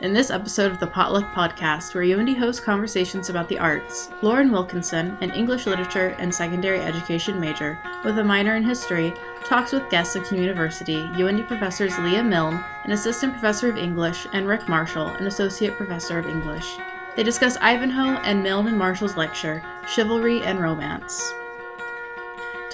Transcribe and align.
In 0.00 0.12
this 0.12 0.30
episode 0.30 0.72
of 0.72 0.80
the 0.80 0.88
Potluck 0.88 1.32
Podcast, 1.32 1.94
where 1.94 2.02
UIndy 2.02 2.36
hosts 2.36 2.60
conversations 2.60 3.30
about 3.30 3.48
the 3.48 3.60
arts, 3.60 4.10
Lauren 4.22 4.50
Wilkinson, 4.50 5.16
an 5.20 5.30
English 5.30 5.66
literature 5.66 6.16
and 6.18 6.34
secondary 6.34 6.80
education 6.80 7.38
major 7.38 7.78
with 8.04 8.18
a 8.18 8.24
minor 8.24 8.56
in 8.56 8.64
history, 8.64 9.14
talks 9.44 9.70
with 9.70 9.88
guests 9.90 10.16
of 10.16 10.28
Kean 10.28 10.42
University, 10.42 10.96
UIndy 11.14 11.46
professors 11.46 11.96
Leah 12.00 12.24
Milne, 12.24 12.62
an 12.84 12.90
assistant 12.90 13.34
professor 13.34 13.68
of 13.68 13.78
English, 13.78 14.26
and 14.32 14.48
Rick 14.48 14.68
Marshall, 14.68 15.06
an 15.06 15.28
associate 15.28 15.76
professor 15.76 16.18
of 16.18 16.26
English. 16.26 16.76
They 17.14 17.22
discuss 17.22 17.56
Ivanhoe 17.58 18.20
and 18.24 18.42
Milne 18.42 18.66
and 18.66 18.76
Marshall's 18.76 19.16
lecture, 19.16 19.62
Chivalry 19.86 20.42
and 20.42 20.60
Romance. 20.60 21.32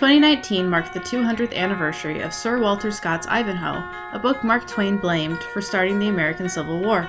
2019 0.00 0.66
marked 0.66 0.94
the 0.94 1.00
200th 1.00 1.54
anniversary 1.54 2.22
of 2.22 2.32
Sir 2.32 2.58
Walter 2.58 2.90
Scott's 2.90 3.26
Ivanhoe, 3.26 3.86
a 4.14 4.18
book 4.18 4.42
Mark 4.42 4.66
Twain 4.66 4.96
blamed 4.96 5.42
for 5.52 5.60
starting 5.60 5.98
the 5.98 6.08
American 6.08 6.48
Civil 6.48 6.80
War. 6.80 7.06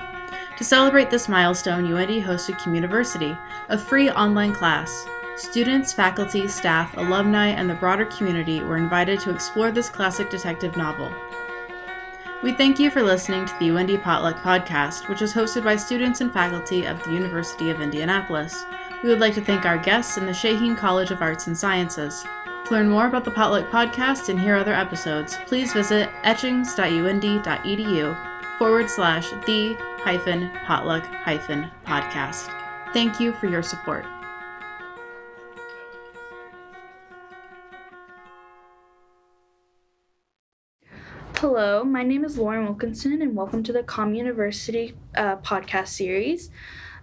To 0.58 0.62
celebrate 0.62 1.08
this 1.08 1.26
milestone, 1.26 1.86
UIndy 1.86 2.22
hosted 2.22 2.60
Communiversity, 2.60 3.38
a 3.70 3.78
free 3.78 4.10
online 4.10 4.52
class. 4.52 5.06
Students, 5.38 5.94
faculty, 5.94 6.46
staff, 6.46 6.94
alumni, 6.98 7.46
and 7.46 7.70
the 7.70 7.76
broader 7.76 8.04
community 8.04 8.60
were 8.60 8.76
invited 8.76 9.20
to 9.20 9.30
explore 9.30 9.70
this 9.70 9.88
classic 9.88 10.28
detective 10.28 10.76
novel. 10.76 11.10
We 12.42 12.52
thank 12.52 12.78
you 12.78 12.90
for 12.90 13.02
listening 13.02 13.46
to 13.46 13.58
the 13.58 13.68
UIndy 13.68 14.02
Potluck 14.02 14.36
podcast, 14.42 15.08
which 15.08 15.22
is 15.22 15.32
hosted 15.32 15.64
by 15.64 15.76
students 15.76 16.20
and 16.20 16.30
faculty 16.30 16.84
of 16.84 17.02
the 17.04 17.12
University 17.12 17.70
of 17.70 17.80
Indianapolis. 17.80 18.66
We 19.02 19.08
would 19.08 19.20
like 19.20 19.32
to 19.36 19.40
thank 19.40 19.64
our 19.64 19.78
guests 19.78 20.18
in 20.18 20.26
the 20.26 20.32
Shaheen 20.32 20.76
College 20.76 21.10
of 21.10 21.22
Arts 21.22 21.46
and 21.46 21.56
Sciences. 21.56 22.26
Learn 22.72 22.88
more 22.88 23.06
about 23.06 23.24
the 23.26 23.30
Potluck 23.30 23.70
podcast 23.70 24.30
and 24.30 24.40
hear 24.40 24.56
other 24.56 24.72
episodes, 24.72 25.36
please 25.44 25.74
visit 25.74 26.08
etchings.uindy.edu 26.24 28.58
forward 28.58 28.88
slash 28.88 29.28
the 29.44 29.76
hyphen 29.98 30.48
potluck 30.64 31.04
hyphen 31.04 31.70
podcast. 31.84 32.48
Thank 32.94 33.20
you 33.20 33.34
for 33.34 33.46
your 33.46 33.62
support. 33.62 34.06
Hello, 41.36 41.84
my 41.84 42.02
name 42.02 42.24
is 42.24 42.38
Lauren 42.38 42.64
Wilkinson, 42.64 43.20
and 43.20 43.36
welcome 43.36 43.62
to 43.64 43.72
the 43.74 43.82
Communiversity 43.82 44.94
uh, 45.14 45.36
podcast 45.36 45.88
series. 45.88 46.50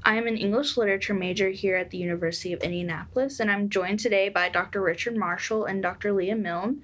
I 0.03 0.15
am 0.15 0.27
an 0.27 0.37
English 0.37 0.77
literature 0.77 1.13
major 1.13 1.49
here 1.49 1.75
at 1.75 1.89
the 1.89 1.97
University 1.97 2.53
of 2.53 2.61
Indianapolis, 2.61 3.39
and 3.39 3.51
I'm 3.51 3.69
joined 3.69 3.99
today 3.99 4.29
by 4.29 4.47
Dr. 4.47 4.81
Richard 4.81 5.17
Marshall 5.17 5.65
and 5.65 5.81
Dr. 5.81 6.13
Leah 6.13 6.37
Milne. 6.37 6.81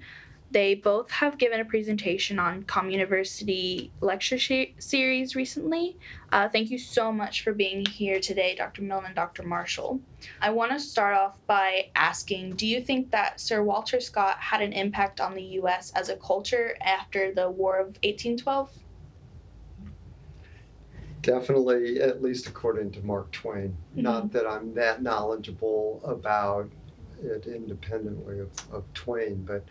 They 0.50 0.74
both 0.74 1.10
have 1.10 1.38
given 1.38 1.58
a 1.58 1.64
presentation 1.64 2.38
on 2.38 2.62
Communiversity 2.64 3.90
lecture 4.00 4.38
sh- 4.38 4.74
series 4.78 5.34
recently. 5.34 5.96
Uh, 6.30 6.48
thank 6.48 6.70
you 6.70 6.78
so 6.78 7.10
much 7.10 7.42
for 7.42 7.52
being 7.52 7.84
here 7.86 8.20
today, 8.20 8.54
Dr. 8.54 8.82
Milne 8.82 9.06
and 9.06 9.14
Dr. 9.14 9.42
Marshall. 9.42 10.00
I 10.40 10.50
want 10.50 10.72
to 10.72 10.78
start 10.78 11.16
off 11.16 11.38
by 11.46 11.88
asking 11.96 12.56
Do 12.56 12.66
you 12.66 12.80
think 12.80 13.10
that 13.10 13.40
Sir 13.40 13.62
Walter 13.62 13.98
Scott 13.98 14.38
had 14.38 14.60
an 14.60 14.72
impact 14.72 15.20
on 15.20 15.34
the 15.34 15.42
U.S. 15.42 15.90
as 15.96 16.10
a 16.10 16.16
culture 16.16 16.76
after 16.80 17.32
the 17.32 17.50
War 17.50 17.78
of 17.78 17.86
1812? 18.04 18.70
Definitely, 21.26 22.00
at 22.00 22.22
least 22.22 22.46
according 22.46 22.92
to 22.92 23.00
Mark 23.04 23.32
Twain. 23.32 23.76
Mhm. 23.96 24.02
Not 24.02 24.30
that 24.32 24.46
I'm 24.46 24.72
that 24.74 25.02
knowledgeable 25.02 26.00
about 26.04 26.70
it 27.20 27.48
independently 27.48 28.38
of, 28.38 28.50
of 28.72 28.84
Twain, 28.94 29.42
but 29.44 29.64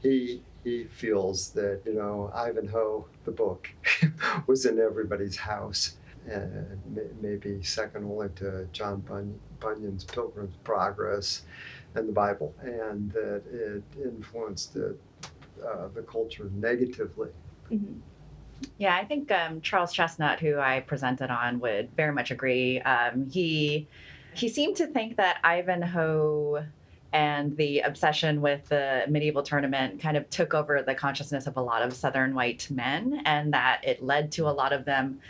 he 0.00 0.44
he 0.62 0.84
feels 0.84 1.50
that 1.50 1.80
you 1.84 1.94
know 1.94 2.30
Ivanhoe, 2.32 3.06
the 3.24 3.32
book, 3.32 3.68
was 4.46 4.66
in 4.66 4.78
everybody's 4.78 5.36
house, 5.36 5.96
and 6.28 6.78
maybe 7.20 7.60
second 7.64 8.04
only 8.04 8.28
to 8.36 8.68
John 8.72 9.00
Bun- 9.00 9.40
Bunyan's 9.58 10.04
Pilgrim's 10.04 10.54
Progress 10.62 11.42
and 11.96 12.08
the 12.08 12.12
Bible, 12.12 12.54
and 12.62 13.10
that 13.10 13.42
it 13.50 13.82
influenced 14.00 14.74
the, 14.74 14.94
uh, 15.66 15.88
the 15.92 16.02
culture 16.02 16.48
negatively. 16.54 17.30
Mhm. 17.68 17.96
Yeah, 18.78 18.96
I 18.96 19.04
think 19.04 19.30
um, 19.30 19.60
Charles 19.60 19.92
Chesnutt, 19.94 20.38
who 20.40 20.58
I 20.58 20.80
presented 20.80 21.30
on, 21.30 21.60
would 21.60 21.90
very 21.96 22.12
much 22.12 22.30
agree. 22.30 22.80
Um, 22.80 23.28
he 23.30 23.88
he 24.34 24.48
seemed 24.48 24.76
to 24.76 24.86
think 24.86 25.16
that 25.16 25.38
Ivanhoe 25.42 26.64
and 27.12 27.56
the 27.56 27.80
obsession 27.80 28.40
with 28.40 28.68
the 28.68 29.04
medieval 29.08 29.42
tournament 29.42 30.00
kind 30.00 30.16
of 30.16 30.30
took 30.30 30.54
over 30.54 30.82
the 30.82 30.94
consciousness 30.94 31.46
of 31.46 31.56
a 31.56 31.60
lot 31.60 31.82
of 31.82 31.92
Southern 31.92 32.34
white 32.34 32.68
men, 32.70 33.22
and 33.24 33.52
that 33.52 33.80
it 33.84 34.02
led 34.02 34.30
to 34.32 34.48
a 34.48 34.52
lot 34.52 34.72
of 34.72 34.84
them 34.84 35.20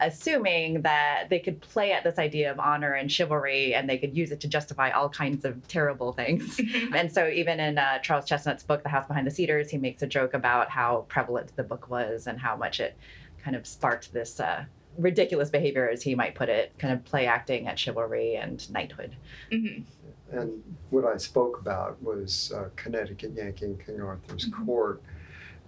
assuming 0.00 0.82
that 0.82 1.28
they 1.28 1.38
could 1.38 1.60
play 1.60 1.92
at 1.92 2.04
this 2.04 2.18
idea 2.18 2.50
of 2.50 2.58
honor 2.58 2.92
and 2.92 3.10
chivalry 3.10 3.74
and 3.74 3.88
they 3.88 3.98
could 3.98 4.16
use 4.16 4.30
it 4.30 4.40
to 4.40 4.48
justify 4.48 4.90
all 4.90 5.08
kinds 5.08 5.44
of 5.44 5.66
terrible 5.68 6.12
things. 6.12 6.60
and 6.94 7.12
so, 7.12 7.28
even 7.28 7.60
in 7.60 7.78
uh, 7.78 7.98
Charles 7.98 8.26
Chesnutt's 8.26 8.62
book, 8.62 8.82
The 8.82 8.88
House 8.88 9.06
Behind 9.06 9.26
the 9.26 9.30
Cedars, 9.30 9.70
he 9.70 9.78
makes 9.78 10.02
a 10.02 10.06
joke 10.06 10.34
about 10.34 10.70
how 10.70 11.04
prevalent 11.08 11.54
the 11.56 11.62
book 11.62 11.90
was 11.90 12.26
and 12.26 12.38
how 12.38 12.56
much 12.56 12.80
it 12.80 12.96
kind 13.42 13.56
of 13.56 13.66
sparked 13.66 14.12
this 14.12 14.40
uh, 14.40 14.64
ridiculous 14.98 15.50
behavior, 15.50 15.88
as 15.88 16.02
he 16.02 16.14
might 16.14 16.34
put 16.34 16.48
it, 16.48 16.72
kind 16.78 16.92
of 16.92 17.04
play 17.04 17.26
acting 17.26 17.68
at 17.68 17.78
chivalry 17.78 18.36
and 18.36 18.70
knighthood. 18.70 19.16
Mhm. 19.50 19.84
And 20.30 20.62
what 20.90 21.04
I 21.04 21.16
spoke 21.16 21.58
about 21.60 22.00
was 22.02 22.52
uh, 22.54 22.68
Connecticut 22.76 23.32
Yankee 23.34 23.64
and 23.64 23.84
King 23.84 24.00
Arthur's 24.00 24.46
Court, 24.64 25.02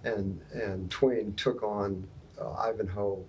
and 0.03 0.39
and 0.53 0.89
Twain 0.89 1.33
took 1.35 1.63
on 1.63 2.07
uh, 2.39 2.53
Ivanhoe 2.53 3.23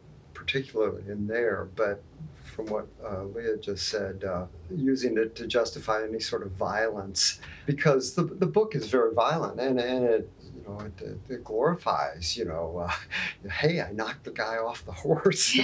particularly 0.45 1.03
in 1.09 1.27
there, 1.27 1.69
but 1.77 2.03
from 2.43 2.67
what 2.67 2.87
uh, 3.05 3.25
Leah 3.25 3.57
just 3.57 3.89
said, 3.89 4.23
uh, 4.25 4.47
using 4.71 5.19
it 5.19 5.35
to 5.37 5.47
justify 5.47 6.05
any 6.05 6.21
sort 6.21 6.43
of 6.43 6.53
violence, 6.53 7.41
because 7.67 8.15
the, 8.15 8.23
the 8.23 8.47
book 8.47 8.75
is 8.75 8.87
very 8.87 9.13
violent 9.13 9.59
and, 9.59 9.81
and 9.81 10.05
it 10.05 10.31
you 10.55 10.63
know 10.63 10.79
it, 10.81 11.03
it, 11.03 11.19
it 11.29 11.45
glorifies 11.45 12.37
you 12.37 12.45
know 12.45 12.87
uh, 12.87 13.49
hey 13.51 13.81
I 13.81 13.91
knocked 13.91 14.25
the 14.25 14.31
guy 14.31 14.57
off 14.57 14.85
the 14.87 14.93
horse 15.05 15.59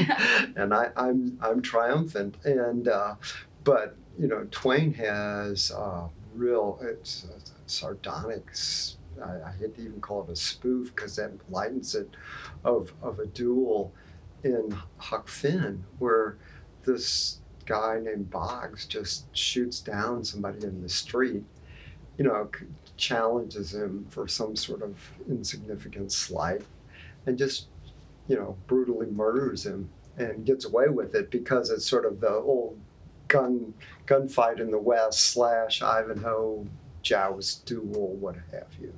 and 0.57 0.75
I, 0.75 0.91
I'm 0.97 1.39
I'm 1.41 1.63
triumphant 1.63 2.37
and 2.45 2.89
uh, 2.89 3.15
but 3.63 3.97
you 4.19 4.29
know, 4.29 4.47
Twain 4.51 4.93
has 4.95 5.71
uh, 5.71 6.09
real 6.35 6.79
it's 6.83 7.27
sardonic. 7.67 8.51
I 9.23 9.53
hate 9.59 9.75
to 9.77 9.83
even 9.83 10.01
call 10.01 10.25
it 10.25 10.31
a 10.31 10.37
spoof 10.37 10.95
because 10.95 11.17
that 11.17 11.33
lightens 11.51 11.95
it 11.95 12.09
of 12.65 12.93
of 13.03 13.19
a 13.19 13.27
duel 13.27 13.93
in 14.45 14.77
Huck 14.99 15.29
Finn 15.29 15.85
where 15.99 16.37
this 16.85 17.39
guy 17.67 18.01
named 18.03 18.31
Boggs 18.31 18.87
just 18.87 19.25
shoots 19.37 19.81
down 19.81 20.25
somebody 20.25 20.65
in 20.65 20.83
the 20.83 20.89
street. 20.89 21.45
You 22.19 22.25
know, 22.25 22.51
challenges 22.97 23.75
him 23.75 24.07
for 24.11 24.29
some 24.29 24.55
sort 24.57 24.83
of 24.83 25.11
insignificant 25.29 26.13
slight, 26.13 26.63
and 27.27 27.39
just 27.39 27.67
you 28.29 28.37
know 28.37 28.57
brutally 28.67 29.07
murders 29.07 29.65
him 29.65 29.89
and 30.19 30.45
gets 30.45 30.65
away 30.67 30.89
with 30.89 31.15
it 31.15 31.31
because 31.31 31.71
it's 31.71 31.87
sort 31.87 32.05
of 32.05 32.21
the 32.21 32.31
old 32.31 32.79
gun 33.29 33.73
gunfight 34.07 34.61
in 34.61 34.71
the 34.71 34.79
West 34.79 35.21
slash 35.21 35.81
Ivanhoe 35.83 36.67
joust 37.03 37.65
duel, 37.65 38.15
what 38.17 38.37
have 38.53 38.69
you. 38.81 38.93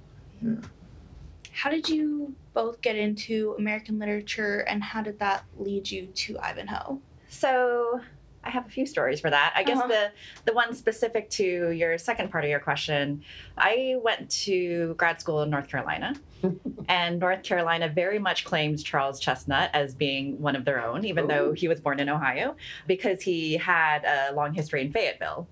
How 1.52 1.70
did 1.70 1.88
you 1.88 2.34
both 2.54 2.80
get 2.80 2.96
into 2.96 3.54
American 3.58 3.98
literature, 3.98 4.60
and 4.60 4.82
how 4.82 5.02
did 5.02 5.18
that 5.20 5.44
lead 5.58 5.90
you 5.90 6.06
to 6.06 6.38
Ivanhoe? 6.38 6.98
So 7.28 8.00
I 8.44 8.50
have 8.50 8.66
a 8.66 8.68
few 8.70 8.86
stories 8.86 9.20
for 9.20 9.30
that. 9.30 9.52
I 9.54 9.62
guess 9.62 9.78
Uh-huh. 9.78 9.86
the 9.88 10.12
the 10.46 10.52
one 10.52 10.74
specific 10.74 11.30
to 11.30 11.70
your 11.70 11.96
second 11.98 12.30
part 12.30 12.44
of 12.44 12.50
your 12.50 12.58
question, 12.60 13.22
I 13.56 13.96
went 14.02 14.28
to 14.46 14.94
grad 14.94 15.20
school 15.20 15.42
in 15.42 15.50
North 15.50 15.68
Carolina. 15.68 16.14
and 16.88 17.20
North 17.20 17.44
Carolina 17.44 17.88
very 17.88 18.18
much 18.18 18.44
claims 18.44 18.82
Charles 18.82 19.20
Chesnutt 19.20 19.70
as 19.72 19.94
being 19.94 20.40
one 20.42 20.56
of 20.56 20.64
their 20.64 20.84
own, 20.84 21.04
even 21.04 21.28
though 21.28 21.50
Oh. 21.50 21.52
he 21.52 21.68
was 21.68 21.80
born 21.80 22.00
in 22.00 22.08
Ohio, 22.08 22.56
because 22.88 23.22
he 23.22 23.54
had 23.56 24.04
a 24.04 24.32
long 24.34 24.52
history 24.52 24.80
in 24.82 24.92
Fayetteville. 24.92 25.46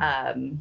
Um, 0.00 0.58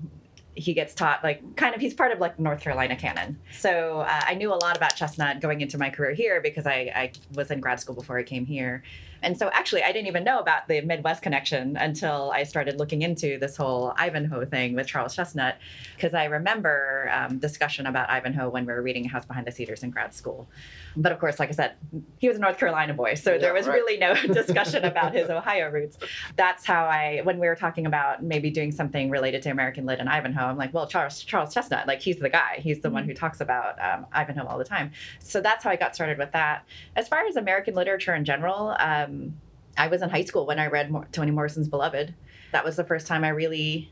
he 0.57 0.73
gets 0.73 0.93
taught 0.93 1.23
like 1.23 1.55
kind 1.55 1.75
of 1.75 1.81
he's 1.81 1.93
part 1.93 2.11
of 2.11 2.19
like 2.19 2.39
North 2.39 2.61
Carolina 2.61 2.95
canon. 2.95 3.39
So 3.51 3.99
uh, 3.99 4.21
I 4.25 4.33
knew 4.33 4.51
a 4.51 4.55
lot 4.55 4.75
about 4.75 4.95
Chesnutt 4.95 5.39
going 5.39 5.61
into 5.61 5.77
my 5.77 5.89
career 5.89 6.13
here 6.13 6.41
because 6.41 6.65
I, 6.65 6.91
I 6.95 7.11
was 7.33 7.51
in 7.51 7.59
grad 7.59 7.79
school 7.79 7.95
before 7.95 8.17
I 8.17 8.23
came 8.23 8.45
here. 8.45 8.83
And 9.21 9.37
so 9.37 9.49
actually 9.53 9.83
I 9.83 9.91
didn't 9.91 10.07
even 10.07 10.23
know 10.23 10.39
about 10.39 10.67
the 10.67 10.81
Midwest 10.81 11.21
connection 11.21 11.77
until 11.77 12.31
I 12.33 12.43
started 12.43 12.77
looking 12.79 13.01
into 13.01 13.37
this 13.39 13.57
whole 13.57 13.93
Ivanhoe 13.97 14.45
thing 14.45 14.75
with 14.75 14.87
Charles 14.87 15.15
Chesnutt 15.15 15.55
because 15.95 16.13
I 16.13 16.25
remember 16.25 17.09
um, 17.13 17.39
discussion 17.39 17.85
about 17.87 18.09
Ivanhoe 18.09 18.49
when 18.49 18.65
we 18.65 18.73
were 18.73 18.81
reading 18.81 19.03
House 19.05 19.25
Behind 19.25 19.45
the 19.45 19.51
Cedars 19.51 19.83
in 19.83 19.89
grad 19.89 20.13
school. 20.13 20.47
But 20.95 21.11
of 21.11 21.19
course, 21.19 21.39
like 21.39 21.49
I 21.49 21.53
said, 21.53 21.73
he 22.17 22.27
was 22.27 22.37
a 22.37 22.39
North 22.39 22.57
Carolina 22.57 22.93
boy, 22.93 23.13
so 23.13 23.33
Yeah, 23.33 23.37
there 23.37 23.53
was 23.53 23.67
right. 23.67 23.75
really 23.75 23.97
no 23.97 24.15
discussion 24.33 24.83
about 24.83 25.13
his 25.13 25.29
Ohio 25.29 25.69
roots. 25.69 25.97
That's 26.35 26.65
how 26.65 26.85
I, 26.85 27.21
when 27.23 27.39
we 27.39 27.47
were 27.47 27.55
talking 27.55 27.85
about 27.85 28.23
maybe 28.23 28.49
doing 28.49 28.71
something 28.71 29.09
related 29.09 29.41
to 29.43 29.49
American 29.49 29.85
Lit 29.85 29.99
and 29.99 30.09
Ivanhoe, 30.09 30.45
I'm 30.45 30.57
like, 30.57 30.73
well, 30.73 30.87
Charles 30.87 31.23
Charles 31.23 31.53
Chesnutt, 31.53 31.85
like 31.87 32.01
he's 32.01 32.17
the 32.17 32.29
guy. 32.29 32.59
He's 32.59 32.79
the 32.81 32.89
one 32.89 33.03
who 33.05 33.13
talks 33.13 33.41
about 33.41 33.75
um, 33.83 34.05
Ivanhoe 34.13 34.45
all 34.47 34.57
the 34.57 34.63
time. 34.65 34.91
So 35.19 35.39
that's 35.41 35.63
how 35.63 35.69
I 35.69 35.75
got 35.75 35.93
started 35.93 36.17
with 36.17 36.31
that. 36.31 36.65
As 36.95 37.07
far 37.07 37.25
as 37.27 37.35
American 37.35 37.75
literature 37.75 38.15
in 38.15 38.25
general, 38.25 38.75
um, 39.07 39.33
I 39.77 39.87
was 39.87 40.01
in 40.01 40.09
high 40.09 40.23
school 40.23 40.45
when 40.45 40.59
I 40.59 40.67
read 40.67 40.91
Mor- 40.91 41.07
Toni 41.11 41.31
Morrison's 41.31 41.67
Beloved. 41.67 42.13
That 42.51 42.65
was 42.65 42.75
the 42.75 42.83
first 42.83 43.07
time 43.07 43.23
I 43.23 43.29
really 43.29 43.91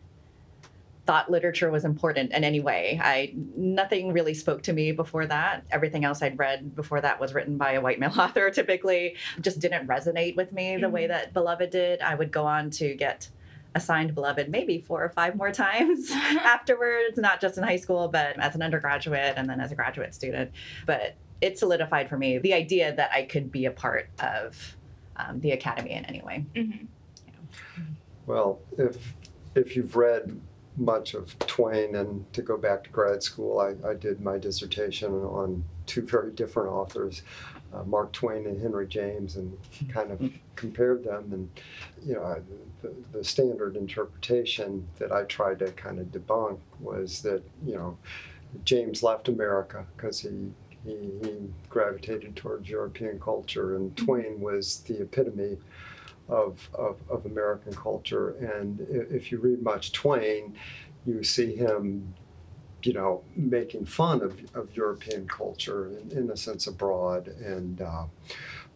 thought 1.05 1.29
literature 1.29 1.69
was 1.69 1.85
important 1.85 2.31
in 2.31 2.43
any 2.43 2.59
way. 2.59 2.99
I 3.01 3.33
nothing 3.55 4.11
really 4.11 4.33
spoke 4.33 4.63
to 4.63 4.73
me 4.73 4.91
before 4.91 5.27
that. 5.27 5.63
Everything 5.71 6.03
else 6.03 6.21
I'd 6.21 6.39
read 6.39 6.75
before 6.75 7.01
that 7.01 7.19
was 7.19 7.33
written 7.33 7.57
by 7.57 7.73
a 7.73 7.81
white 7.81 7.99
male 7.99 8.13
author 8.19 8.49
typically 8.49 9.15
just 9.41 9.59
didn't 9.59 9.87
resonate 9.87 10.35
with 10.35 10.51
me 10.51 10.77
the 10.77 10.89
way 10.89 11.07
that 11.07 11.33
Beloved 11.33 11.69
did. 11.69 12.01
I 12.01 12.15
would 12.15 12.31
go 12.31 12.45
on 12.45 12.71
to 12.71 12.95
get 12.95 13.29
assigned 13.75 14.15
Beloved 14.15 14.49
maybe 14.49 14.79
four 14.79 15.03
or 15.03 15.09
five 15.09 15.35
more 15.35 15.51
times 15.51 16.09
afterwards, 16.11 17.17
not 17.17 17.39
just 17.39 17.57
in 17.57 17.63
high 17.63 17.77
school, 17.77 18.07
but 18.07 18.39
as 18.39 18.55
an 18.55 18.63
undergraduate 18.63 19.33
and 19.37 19.47
then 19.47 19.59
as 19.59 19.71
a 19.71 19.75
graduate 19.75 20.15
student. 20.15 20.51
But 20.85 21.15
it 21.41 21.59
solidified 21.59 22.09
for 22.09 22.17
me 22.17 22.39
the 22.39 22.53
idea 22.53 22.95
that 22.95 23.11
I 23.11 23.23
could 23.23 23.51
be 23.51 23.65
a 23.65 23.71
part 23.71 24.09
of 24.19 24.77
um, 25.17 25.39
the 25.39 25.51
academy 25.51 25.91
in 25.91 26.05
any 26.05 26.21
way. 26.21 26.45
Mhm. 26.55 26.87
Well, 28.25 28.59
if 28.77 29.13
if 29.55 29.75
you've 29.75 29.95
read 29.95 30.39
much 30.77 31.13
of 31.13 31.37
Twain, 31.39 31.95
and 31.95 32.31
to 32.33 32.41
go 32.41 32.57
back 32.57 32.83
to 32.83 32.89
grad 32.89 33.23
school, 33.23 33.59
I, 33.59 33.75
I 33.87 33.93
did 33.93 34.19
my 34.19 34.37
dissertation 34.37 35.11
on 35.13 35.63
two 35.85 36.01
very 36.01 36.31
different 36.31 36.69
authors, 36.69 37.21
uh, 37.73 37.83
Mark 37.83 38.11
Twain 38.11 38.45
and 38.45 38.61
Henry 38.61 38.87
James, 38.87 39.37
and 39.37 39.57
kind 39.89 40.11
of 40.11 40.21
compared 40.55 41.03
them. 41.03 41.31
And 41.31 41.49
you 42.05 42.15
know, 42.15 42.23
I, 42.23 42.39
the, 42.81 42.93
the 43.17 43.23
standard 43.23 43.77
interpretation 43.77 44.85
that 44.97 45.11
I 45.11 45.23
tried 45.23 45.59
to 45.59 45.71
kind 45.71 45.99
of 45.99 46.07
debunk 46.07 46.59
was 46.81 47.21
that 47.21 47.41
you 47.65 47.75
know, 47.75 47.97
James 48.63 49.03
left 49.03 49.29
America 49.29 49.85
because 49.95 50.19
he. 50.19 50.29
He, 50.85 51.27
he 51.27 51.37
gravitated 51.69 52.35
towards 52.35 52.69
European 52.69 53.19
culture, 53.19 53.75
and 53.75 53.95
Twain 53.97 54.39
was 54.39 54.81
the 54.81 55.01
epitome 55.01 55.57
of, 56.29 56.69
of, 56.73 56.97
of 57.09 57.25
American 57.25 57.73
culture. 57.73 58.31
And 58.31 58.79
if 59.11 59.31
you 59.31 59.39
read 59.39 59.61
much 59.61 59.91
Twain, 59.91 60.55
you 61.05 61.23
see 61.23 61.55
him, 61.55 62.13
you 62.83 62.93
know, 62.93 63.23
making 63.35 63.85
fun 63.85 64.21
of, 64.21 64.39
of 64.53 64.75
European 64.75 65.27
culture 65.27 65.89
in, 65.89 66.17
in 66.17 66.29
a 66.31 66.37
sense 66.37 66.67
abroad. 66.67 67.27
And 67.27 67.81
uh, 67.81 68.05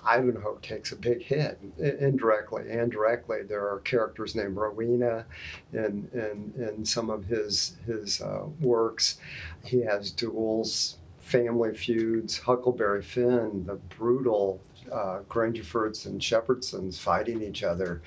Ivanhoe 0.06 0.60
takes 0.62 0.92
a 0.92 0.96
big 0.96 1.22
hit 1.22 1.60
indirectly 1.78 2.70
and 2.70 2.92
directly. 2.92 3.44
There 3.44 3.68
are 3.70 3.80
characters 3.80 4.36
named 4.36 4.56
Rowena 4.56 5.26
in, 5.74 6.10
in, 6.14 6.54
in 6.58 6.86
some 6.86 7.10
of 7.10 7.26
his, 7.26 7.78
his 7.86 8.22
uh, 8.22 8.44
works. 8.62 9.20
He 9.64 9.82
has 9.82 10.12
duels, 10.12 10.98
family 11.30 11.76
feuds, 11.76 12.40
Huckleberry 12.40 13.04
Finn, 13.04 13.64
the 13.66 13.76
brutal 13.98 14.60
uh, 14.92 15.20
Grangerfords 15.30 16.08
and 16.08 16.20
Shepherdsons 16.20 16.98
fighting 16.98 17.44
each 17.44 17.64
other 17.64 18.02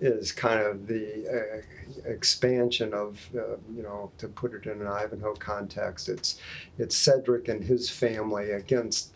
is 0.00 0.32
kind 0.32 0.60
of 0.60 0.86
the 0.86 1.26
uh, 1.26 2.10
expansion 2.10 2.92
of, 2.92 3.26
uh, 3.34 3.56
you 3.74 3.82
know, 3.82 4.12
to 4.18 4.28
put 4.28 4.52
it 4.52 4.66
in 4.66 4.82
an 4.82 4.86
Ivanhoe 4.86 5.34
context, 5.34 6.08
it's 6.10 6.40
it's 6.78 6.94
Cedric 6.94 7.48
and 7.48 7.64
his 7.64 7.88
family 7.88 8.50
against 8.50 9.14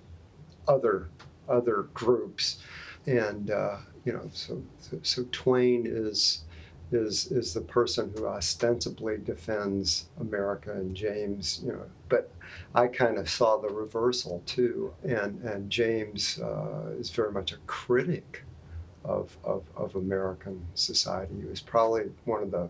other 0.67 1.09
other 1.49 1.89
groups, 1.95 2.63
and 3.07 3.51
uh, 3.51 3.77
you 4.05 4.13
know, 4.13 4.29
so, 4.33 4.63
so 4.81 4.99
so 5.03 5.25
Twain 5.31 5.85
is 5.87 6.45
is 6.93 7.31
is 7.33 7.55
the 7.55 7.61
person 7.61 8.13
who 8.17 8.27
ostensibly 8.27 9.19
defends 9.19 10.07
America 10.21 10.73
and 10.73 10.95
James, 10.95 11.61
you 11.65 11.73
know, 11.73 11.85
but 12.09 12.31
I 12.75 12.87
kind 12.89 13.19
of 13.19 13.29
saw 13.29 13.57
the 13.59 13.69
reversal 13.69 14.43
too, 14.47 14.93
and 15.03 15.43
and 15.43 15.71
James 15.71 16.39
uh, 16.41 16.91
is 16.99 17.11
very 17.11 17.33
much 17.33 17.53
a 17.53 17.59
critic 17.67 18.45
of, 19.05 19.37
of 19.45 19.65
of 19.77 19.97
American 19.97 20.65
society. 20.75 21.35
He 21.41 21.47
was 21.47 21.61
probably 21.61 22.05
one 22.25 22.43
of 22.43 22.51
the 22.51 22.69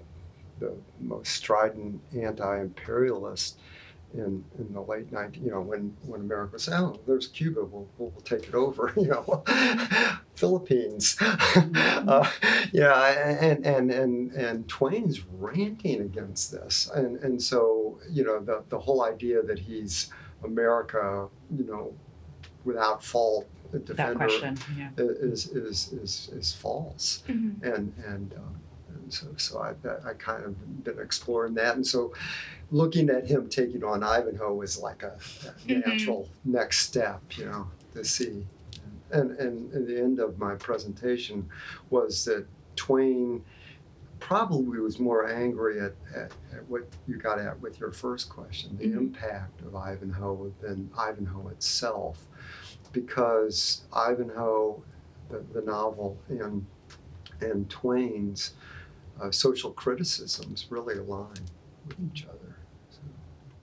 the 0.61 0.73
most 1.01 1.33
strident 1.35 2.01
anti-imperialists 2.17 3.57
in 4.15 4.45
in 4.59 4.73
the 4.73 4.81
late 4.81 5.11
90s. 5.11 5.43
You 5.45 5.51
know, 5.51 5.61
when 5.61 5.97
when 6.07 6.21
America 6.21 6.53
was, 6.55 6.69
oh, 6.69 7.01
there's 7.07 7.27
Cuba, 7.29 7.65
we'll 7.65 7.89
we'll, 7.99 8.11
we'll 8.11 8.21
take 8.23 8.49
it 8.49 8.55
over. 8.55 8.93
You 9.03 9.09
know, 9.09 9.43
Philippines. 10.35 11.17
uh, 11.21 12.31
yeah, 12.73 13.39
and 13.41 13.65
and 13.67 13.91
and 13.91 14.33
and 14.33 14.69
Twain's 14.69 15.21
ranting 15.27 16.01
against 16.01 16.53
this, 16.53 16.91
and 16.95 17.17
and 17.19 17.43
so 17.43 17.99
you 18.11 18.25
know 18.25 18.41
the 18.41 18.63
the 18.69 18.79
whole 18.79 19.03
idea 19.05 19.43
that 19.43 19.59
he's 19.59 20.11
America, 20.45 21.29
you 21.57 21.65
know, 21.65 21.95
without 22.65 23.03
fault, 23.05 23.47
defender 23.85 24.15
question. 24.17 24.59
Yeah. 24.77 24.91
is 24.99 25.47
is 25.49 25.93
is 25.93 26.31
is 26.33 26.53
false, 26.53 27.23
Mhm. 27.29 27.63
and 27.63 27.93
and. 28.07 28.35
Um, 28.35 28.57
and 28.57 28.62
so, 29.13 29.27
so 29.37 29.59
I, 29.61 29.71
I 30.09 30.15
kind 30.15 30.45
of 30.45 30.85
been 30.85 30.99
exploring 30.99 31.55
that, 31.55 31.77
and 31.77 31.87
so 31.87 32.13
looking 32.71 33.11
at 33.11 33.27
him 33.27 33.49
taking 33.49 33.85
on 33.85 34.03
Ivanhoe 34.03 34.55
was 34.55 34.79
like 34.79 35.03
a, 35.03 35.19
a 35.47 35.51
Mhm. 35.69 35.87
natural 35.87 36.29
next 36.45 36.79
step, 36.81 37.21
you 37.37 37.45
know, 37.45 37.69
to 37.95 38.05
see. 38.05 38.47
And, 39.11 39.33
and, 39.33 39.71
and 39.75 39.87
the 39.87 40.01
end 40.01 40.19
of 40.21 40.39
my 40.39 40.55
presentation 40.55 41.47
was 41.91 42.25
that 42.25 42.47
Twain 42.77 43.45
probably 44.21 44.79
was 44.79 44.99
more 44.99 45.29
angry 45.29 45.81
at, 45.81 45.93
at, 46.15 46.33
at 46.55 46.67
what 46.69 46.85
you 47.07 47.17
got 47.19 47.39
at 47.39 47.61
with 47.61 47.79
your 47.79 47.93
first 47.93 48.31
question, 48.31 48.75
the 48.79 48.87
Mhm. 48.87 48.97
impact 48.97 49.61
of 49.61 49.75
Ivanhoe 49.77 50.51
than 50.63 50.91
Ivanhoe 50.99 51.49
itself, 51.49 52.27
because 52.93 53.83
Ivanhoe, 53.95 54.83
the, 55.29 55.45
the 55.53 55.61
novel, 55.63 56.17
and 56.31 56.65
and 57.41 57.69
Twain's 57.69 58.55
uh, 59.23 59.31
social 59.31 59.71
criticisms 59.73 60.67
really 60.71 60.99
align 60.99 61.29
with 61.87 61.97
each 62.13 62.25
other. 62.27 62.57
So, 62.91 62.99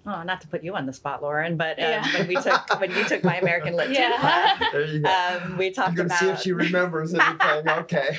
Oh, 0.06 0.24
not 0.24 0.42
to 0.42 0.48
put 0.48 0.64
you 0.64 0.76
on 0.76 0.86
the 0.86 0.94
spot, 0.94 1.22
Lauren, 1.22 1.58
but 1.58 1.78
um, 1.80 1.86
Yeah. 1.86 2.14
when 2.18 2.28
we 2.28 2.36
took 2.36 2.80
when 2.80 2.92
you 2.92 3.04
took 3.06 3.24
my 3.24 3.36
American 3.38 3.76
Lit 3.76 3.92
Yeah. 3.92 4.18
class, 4.20 4.64
there 4.72 4.86
you 4.86 5.00
go. 5.02 5.10
um, 5.10 5.58
we 5.58 5.66
You're 5.66 5.74
talked 5.74 5.96
gonna 5.96 6.08
about. 6.08 6.20
see 6.20 6.30
if 6.30 6.40
she 6.42 6.52
remembers 6.54 7.14
anything. 7.14 7.68
Okay. 7.68 8.18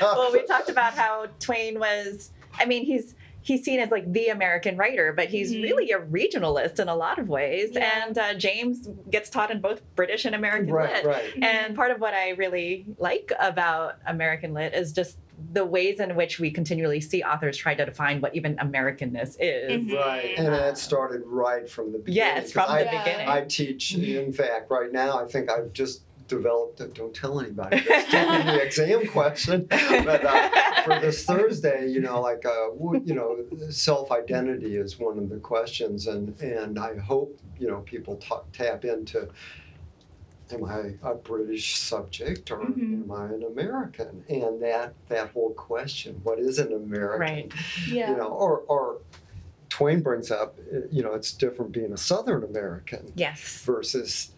well, 0.00 0.32
we 0.32 0.42
talked 0.46 0.70
about 0.70 0.94
how 0.94 1.26
Twain 1.38 1.78
was. 1.78 2.30
I 2.58 2.64
mean, 2.64 2.84
he's 2.84 3.14
he's 3.42 3.62
seen 3.62 3.78
as 3.78 3.90
like 3.90 4.10
the 4.10 4.28
American 4.28 4.78
writer, 4.78 5.12
but 5.12 5.28
he's 5.28 5.52
Mhm. 5.52 5.62
really 5.64 5.90
a 5.90 5.98
regionalist 5.98 6.80
in 6.80 6.88
a 6.88 6.94
lot 6.96 7.18
of 7.18 7.28
ways. 7.28 7.70
Yeah. 7.74 8.06
And 8.06 8.16
uh, 8.16 8.32
James 8.34 8.88
gets 9.10 9.28
taught 9.28 9.50
in 9.50 9.60
both 9.60 9.82
British 9.96 10.24
and 10.24 10.34
American 10.34 10.72
right, 10.72 10.94
lit. 10.94 11.04
right. 11.04 11.42
And 11.42 11.76
part 11.76 11.90
of 11.90 12.00
what 12.00 12.14
I 12.14 12.30
really 12.30 12.86
like 12.96 13.32
about 13.38 13.96
American 14.06 14.54
lit 14.54 14.72
is 14.72 14.92
just 14.92 15.18
the 15.54 15.64
ways 15.64 16.00
in 16.00 16.16
which 16.16 16.38
we 16.40 16.50
continually 16.50 17.00
see 17.00 17.22
authors 17.22 17.56
try 17.56 17.74
to 17.74 17.84
define 17.86 18.20
what 18.20 18.34
even 18.34 18.56
Americanness 18.56 19.36
is. 19.38 19.70
Mhm. 19.84 19.94
Right, 19.96 20.34
and 20.36 20.48
that 20.48 20.76
started 20.76 21.22
right 21.24 21.68
from 21.70 21.92
the 21.92 21.98
beginning. 21.98 22.16
Yes, 22.16 22.52
'cause 22.52 22.64
from 22.66 22.74
I, 22.74 22.78
the 22.80 22.84
Yeah. 22.92 23.04
beginning. 23.04 23.28
I 23.28 23.44
teach, 23.46 23.94
in 23.96 24.32
fact, 24.32 24.70
right 24.70 24.90
now, 24.92 25.18
I 25.18 25.26
think 25.26 25.50
I've 25.50 25.72
just 25.72 26.02
developed, 26.26 26.80
a, 26.80 26.88
don't 26.88 27.14
tell 27.14 27.38
anybody, 27.38 27.78
this 27.88 28.04
taking 28.10 28.46
the 28.46 28.62
exam 28.62 29.06
question, 29.08 29.66
but 29.70 30.24
uh, 30.24 30.48
for 30.82 30.98
this 30.98 31.24
Thursday, 31.24 31.86
you 31.86 32.00
know, 32.00 32.20
like, 32.20 32.44
uh, 32.46 32.70
you 33.04 33.14
know, 33.14 33.44
self-identity 33.70 34.76
is 34.76 34.98
one 34.98 35.18
of 35.18 35.28
the 35.28 35.36
questions, 35.36 36.06
and, 36.06 36.38
and 36.40 36.78
I 36.78 36.96
hope, 36.96 37.38
you 37.58 37.68
know, 37.68 37.80
people 37.80 38.16
ta- 38.16 38.42
tap 38.52 38.84
into, 38.84 39.28
am 40.52 40.64
I 40.64 40.94
a 41.02 41.14
British 41.14 41.78
subject 41.78 42.50
or 42.50 42.58
Mhm. 42.58 43.04
am 43.04 43.10
I 43.12 43.24
an 43.26 43.42
American? 43.44 44.24
And 44.28 44.60
that, 44.62 44.94
that 45.08 45.30
whole 45.30 45.50
question, 45.54 46.20
what 46.22 46.38
is 46.38 46.58
an 46.58 46.72
American? 46.72 47.20
Right. 47.20 47.52
Yeah. 47.88 48.10
you 48.10 48.16
know, 48.16 48.28
or 48.28 48.60
or 48.68 48.98
Twain 49.70 50.02
brings 50.02 50.30
up, 50.30 50.56
you 50.92 51.02
know, 51.02 51.14
it's 51.14 51.32
different 51.32 51.72
being 51.72 51.92
a 51.92 51.96
Southern 51.96 52.44
American 52.44 53.12
Yes. 53.16 53.62
versus 53.64 54.30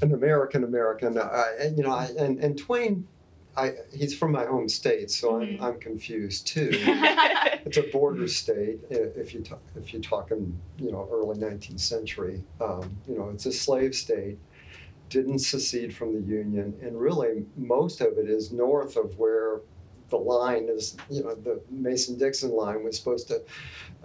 an 0.00 0.14
American 0.14 0.64
American. 0.64 1.18
Uh, 1.18 1.44
and, 1.60 1.76
you 1.76 1.84
know, 1.84 1.90
I, 1.92 2.06
and 2.18 2.38
and 2.42 2.56
Twain, 2.56 3.06
I 3.56 3.74
he's 3.92 4.16
from 4.16 4.32
my 4.32 4.46
home 4.46 4.68
state, 4.68 5.10
so. 5.10 5.40
I'm 5.42 5.58
I'm 5.60 5.78
confused 5.80 6.46
too. 6.46 6.70
it's 7.66 7.76
a 7.76 7.82
border 7.82 8.28
state 8.28 8.78
if 8.88 9.34
you 9.34 9.40
talk 9.42 9.60
if 9.76 9.92
you're 9.92 10.00
talking 10.00 10.56
you 10.78 10.90
know 10.92 11.08
early 11.12 11.36
19th 11.38 11.80
century. 11.80 12.42
Um, 12.60 12.96
you 13.08 13.18
know, 13.18 13.28
it's 13.30 13.44
a 13.46 13.52
slave 13.52 13.94
state. 13.94 14.38
Didn't 15.08 15.38
secede 15.38 15.94
from 15.94 16.12
the 16.14 16.20
Union, 16.20 16.78
and 16.82 17.00
really 17.00 17.46
most 17.56 18.00
of 18.00 18.18
it 18.18 18.28
is 18.28 18.52
north 18.52 18.96
of 18.96 19.18
where 19.18 19.60
the 20.10 20.16
line 20.18 20.68
is. 20.68 20.96
You 21.08 21.24
know, 21.24 21.34
the 21.34 21.60
Mason-Dixon 21.70 22.50
line 22.50 22.84
was 22.84 22.98
supposed 22.98 23.28
to 23.28 23.42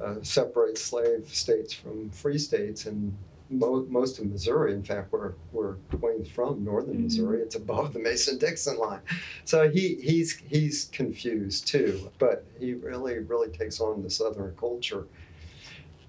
uh, 0.01 0.15
separate 0.21 0.77
slave 0.77 1.27
states 1.27 1.73
from 1.73 2.09
free 2.11 2.37
states, 2.37 2.85
and 2.85 3.15
mo- 3.49 3.85
most 3.89 4.17
of 4.19 4.25
Missouri, 4.27 4.73
in 4.73 4.83
fact, 4.83 5.11
where 5.11 5.33
where 5.51 5.75
Twain's 5.91 6.29
from, 6.29 6.63
northern 6.63 6.95
Mhm. 6.99 7.03
Missouri, 7.03 7.41
it's 7.41 7.55
above 7.55 7.91
the 7.93 7.99
Mason-Dixon 7.99 8.77
line. 8.77 9.01
So 9.43 9.69
he 9.69 9.95
he's 9.95 10.37
he's 10.47 10.85
confused 10.85 11.67
too, 11.67 12.11
but 12.17 12.45
he 12.59 12.75
really 12.75 13.19
really 13.19 13.49
takes 13.49 13.81
on 13.81 14.03
the 14.03 14.09
Southern 14.09 14.55
culture 14.55 15.05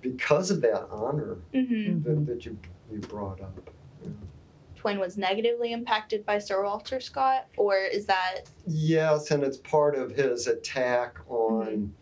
because 0.03 0.51
of 0.53 0.61
that 0.61 0.87
honor 0.91 1.39
Mhm. 1.53 2.05
that, 2.05 2.27
that 2.27 2.47
you 2.47 2.57
you 2.93 2.99
brought 3.01 3.41
up. 3.41 3.71
Yeah. 4.05 4.11
Twain 4.85 5.01
was 5.01 5.17
negatively 5.17 5.73
impacted 5.73 6.27
by 6.27 6.37
Sir 6.37 6.63
Walter 6.63 7.01
Scott, 7.01 7.47
or 7.57 7.79
is 7.79 8.05
that 8.05 8.43
Yes, 8.67 9.31
and 9.31 9.43
it's 9.43 9.57
part 9.57 9.95
of 9.97 10.11
his 10.11 10.47
attack 10.47 11.17
on, 11.27 11.95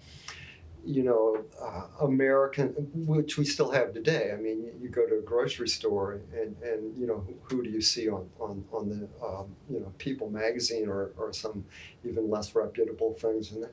you 0.84 1.04
know, 1.04 1.44
uh, 1.62 2.04
American, 2.04 2.70
which 2.92 3.38
we 3.38 3.44
still 3.44 3.70
have 3.70 3.94
today. 3.94 4.32
I 4.32 4.36
mean, 4.36 4.64
you, 4.64 4.72
you 4.80 4.88
go 4.88 5.06
to 5.06 5.18
a 5.18 5.20
grocery 5.20 5.68
store 5.68 6.22
and, 6.32 6.56
and 6.60 7.00
you 7.00 7.06
know, 7.06 7.24
who, 7.24 7.36
who 7.44 7.62
do 7.62 7.70
you 7.70 7.80
see 7.80 8.08
on, 8.08 8.28
on, 8.40 8.64
on 8.72 8.88
the, 8.88 9.24
um, 9.24 9.54
you 9.70 9.78
know, 9.78 9.92
People 9.98 10.28
magazine 10.28 10.88
or, 10.88 11.12
or 11.16 11.32
some 11.32 11.64
even 12.04 12.28
less 12.28 12.52
reputable 12.56 13.12
things 13.12 13.52
and 13.52 13.64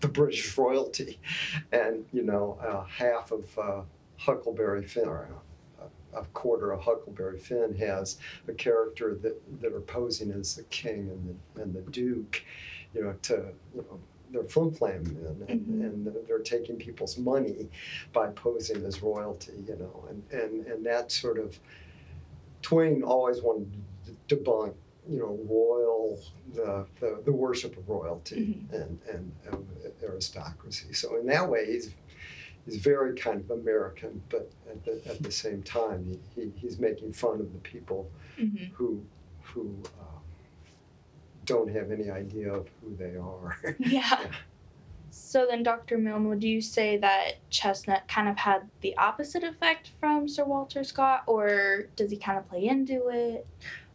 the 0.00 0.08
British 0.08 0.56
royalty. 0.56 1.20
And, 1.70 2.06
you 2.14 2.22
know, 2.22 2.58
uh, 2.62 2.84
half 2.84 3.30
of 3.30 3.58
uh, 3.58 3.82
Huckleberry 4.16 4.86
Finn, 4.86 5.06
or 5.06 5.28
a, 6.16 6.24
quarter 6.32 6.72
of 6.72 6.80
Huckleberry 6.80 7.38
Finn 7.38 7.74
has 7.76 8.18
a 8.48 8.52
character 8.52 9.14
that, 9.16 9.60
that 9.60 9.72
are 9.72 9.80
posing 9.80 10.30
as 10.32 10.56
the 10.56 10.62
king 10.64 11.10
and 11.10 11.36
the, 11.54 11.62
and 11.62 11.74
the 11.74 11.82
duke, 11.90 12.42
you 12.94 13.02
know, 13.04 13.14
to, 13.22 13.46
you 13.74 13.82
know, 13.82 14.00
they're 14.30 14.44
flim 14.44 14.72
flam 14.72 15.04
men 15.04 15.46
and, 15.48 15.60
Mhm. 15.66 15.86
and 15.86 16.26
they're 16.26 16.38
taking 16.40 16.76
people's 16.76 17.16
money 17.18 17.68
by 18.12 18.28
posing 18.28 18.84
as 18.84 19.00
royalty, 19.02 19.52
you 19.68 19.76
know, 19.76 20.04
and, 20.08 20.22
and, 20.32 20.66
and 20.66 20.84
that 20.86 21.12
sort 21.12 21.38
of, 21.38 21.58
Twain 22.62 23.02
always 23.02 23.42
wanted 23.42 23.70
to 24.06 24.36
debunk, 24.36 24.74
you 25.08 25.18
know, 25.18 25.38
royal, 25.48 26.18
the, 26.54 26.86
the, 26.98 27.20
the 27.26 27.32
worship 27.32 27.76
of 27.76 27.88
royalty 27.88 28.64
and, 28.72 28.98
and 29.12 29.32
um, 29.52 29.66
aristocracy. 30.02 30.92
So 30.94 31.16
in 31.18 31.26
that 31.26 31.48
way, 31.48 31.66
he's, 31.66 31.90
he's 32.64 32.76
very 32.76 33.14
kind 33.14 33.40
of 33.40 33.50
American, 33.50 34.22
but 34.30 34.50
at 34.70 34.84
the, 34.84 35.00
at 35.06 35.22
the 35.22 35.30
same 35.30 35.62
time, 35.62 36.18
he, 36.34 36.42
he, 36.42 36.52
he's 36.56 36.78
making 36.78 37.12
fun 37.12 37.40
of 37.40 37.52
the 37.52 37.58
people 37.60 38.10
Mhm. 38.38 38.70
who 38.72 39.04
who 39.42 39.76
uh, 40.00 40.18
don't 41.44 41.70
have 41.70 41.92
any 41.92 42.10
idea 42.10 42.52
of 42.52 42.66
who 42.80 42.96
they 42.96 43.16
are. 43.16 43.56
Yeah. 43.78 44.26
So 45.10 45.46
then, 45.48 45.62
Dr. 45.62 45.96
Milne, 45.98 46.28
would 46.28 46.42
you 46.42 46.60
say 46.60 46.96
that 46.96 47.34
Chesnutt 47.50 48.08
kind 48.08 48.28
of 48.28 48.36
had 48.36 48.68
the 48.80 48.96
opposite 48.96 49.44
effect 49.44 49.92
from 50.00 50.26
Sir 50.28 50.44
Walter 50.44 50.82
Scott, 50.82 51.22
or 51.28 51.84
does 51.94 52.10
he 52.10 52.16
kind 52.16 52.36
of 52.38 52.48
play 52.48 52.64
into 52.66 53.08
it? 53.08 53.46